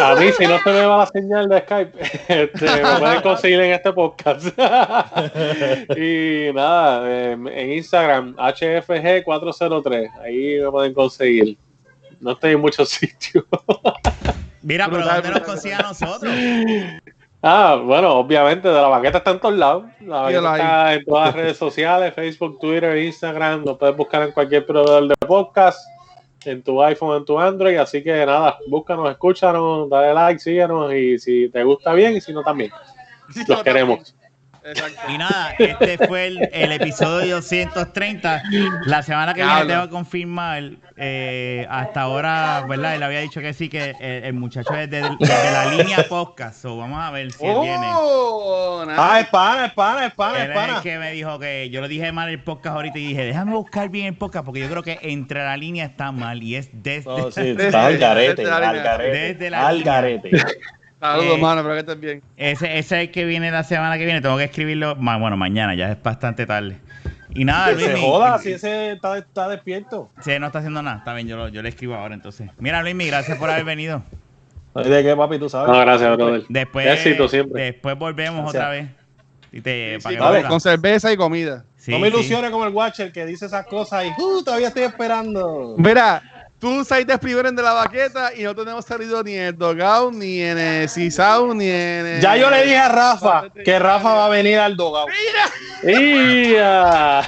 [0.00, 3.60] A mí, si no se me va la señal de Skype, este, me pueden conseguir
[3.60, 4.46] en este podcast.
[5.96, 11.58] y nada, em, en Instagram, HFG403, ahí me pueden conseguir.
[12.20, 13.44] No estoy en muchos sitios.
[14.62, 16.32] Mira, pero ¿dónde nos consiguen a nosotros?
[17.40, 19.84] Ah, bueno, obviamente, de la baqueta está en todos lados.
[20.00, 23.64] La baqueta está en todas las redes sociales, Facebook, Twitter, Instagram.
[23.64, 25.78] Lo puedes buscar en cualquier proveedor de podcast,
[26.44, 27.76] en tu iPhone, en tu Android.
[27.78, 32.32] Así que nada, búscanos, escúchanos, dale like, síguenos y si te gusta bien y si
[32.32, 32.72] no también.
[33.46, 34.16] Los queremos.
[35.08, 38.42] Y nada, este fue el, episodio 230.
[38.86, 40.62] La semana que viene tengo que confirmar.
[41.00, 42.96] Eh, hasta ahora, ¿verdad?
[42.96, 46.64] Él había dicho que sí, que el, muchacho es de, la línea podcast.
[46.64, 47.86] vamos a ver si él viene.
[47.94, 50.80] Oh, ah, es pana, es pana, es pana, es pana.
[50.82, 53.88] que me dijo que yo le dije mal el podcast ahorita y dije, déjame buscar
[53.88, 57.08] bien el podcast porque yo creo que entre la línea está mal y es desde.
[57.08, 59.18] Oh, sí, está al garete, al garete.
[59.18, 60.30] Desde la al garete.
[61.00, 62.22] Saludos, eh, mano, pero que estén bien.
[62.36, 64.20] Ese, ese es el que viene la semana que viene.
[64.20, 66.78] Tengo que escribirlo, bueno, mañana, ya es bastante tarde.
[67.34, 67.86] Y nada, Luis.
[67.86, 70.10] Se joda, si ese está, está, despierto.
[70.20, 70.98] Sí, no está haciendo nada.
[70.98, 72.50] Está bien, yo, lo, yo le escribo ahora entonces.
[72.58, 74.02] Mira, Luis, gracias por haber venido.
[74.74, 75.38] ¿De qué, papi?
[75.38, 75.68] Tú sabes.
[75.68, 76.42] No, gracias, brother.
[76.48, 77.64] Después, Éxito siempre.
[77.64, 78.88] Después volvemos otra vez.
[79.50, 79.98] Y te,
[80.46, 81.64] con cerveza y comida.
[81.86, 85.74] no me ilusiones como el Watcher que dice esas cosas y uh, todavía estoy esperando.
[85.78, 86.22] Mira,
[86.60, 90.12] Tú saliste primero en de la baqueta y no tenemos salido ni en el Dogout,
[90.12, 92.20] ni en el Cisau, ni en el...
[92.20, 95.08] Ya yo le dije a Rafa que Rafa va a venir al Dogout.
[95.84, 97.22] ¡Mira!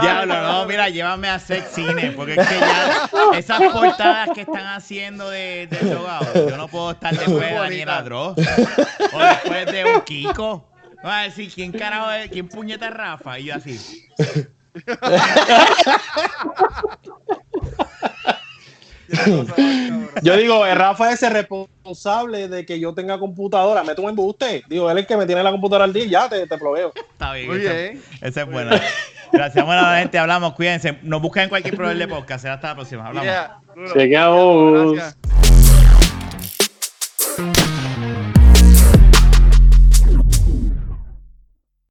[0.00, 4.66] Diablo, no, mira, llévame a Sex Cine, porque es que ya esas portadas que están
[4.66, 8.36] haciendo de, Dogout, yo no puedo estar después de Daniel Adros
[9.12, 10.68] o después de un Kiko.
[11.06, 12.30] Va a decir, ¿quién carajo es?
[12.30, 13.38] ¿Quién puñeta Rafa?
[13.38, 14.08] Y yo así.
[20.22, 23.84] yo digo, eh, Rafa es el responsable de que yo tenga computadora.
[23.84, 24.64] Me un embuste.
[24.68, 26.58] Digo, él es el que me tiene la computadora al día y ya te, te
[26.58, 26.92] proveo.
[26.94, 27.48] Está bien.
[27.48, 28.02] Muy bien.
[28.20, 28.80] Esa es buena.
[29.32, 30.18] Gracias, buena gente.
[30.18, 30.98] Hablamos, cuídense.
[31.02, 32.44] Nos buscan en cualquier problema de podcast.
[32.46, 33.06] Hasta la próxima.
[33.06, 33.24] Hablamos.
[33.24, 33.58] Yeah.
[34.96, 35.16] Gracias.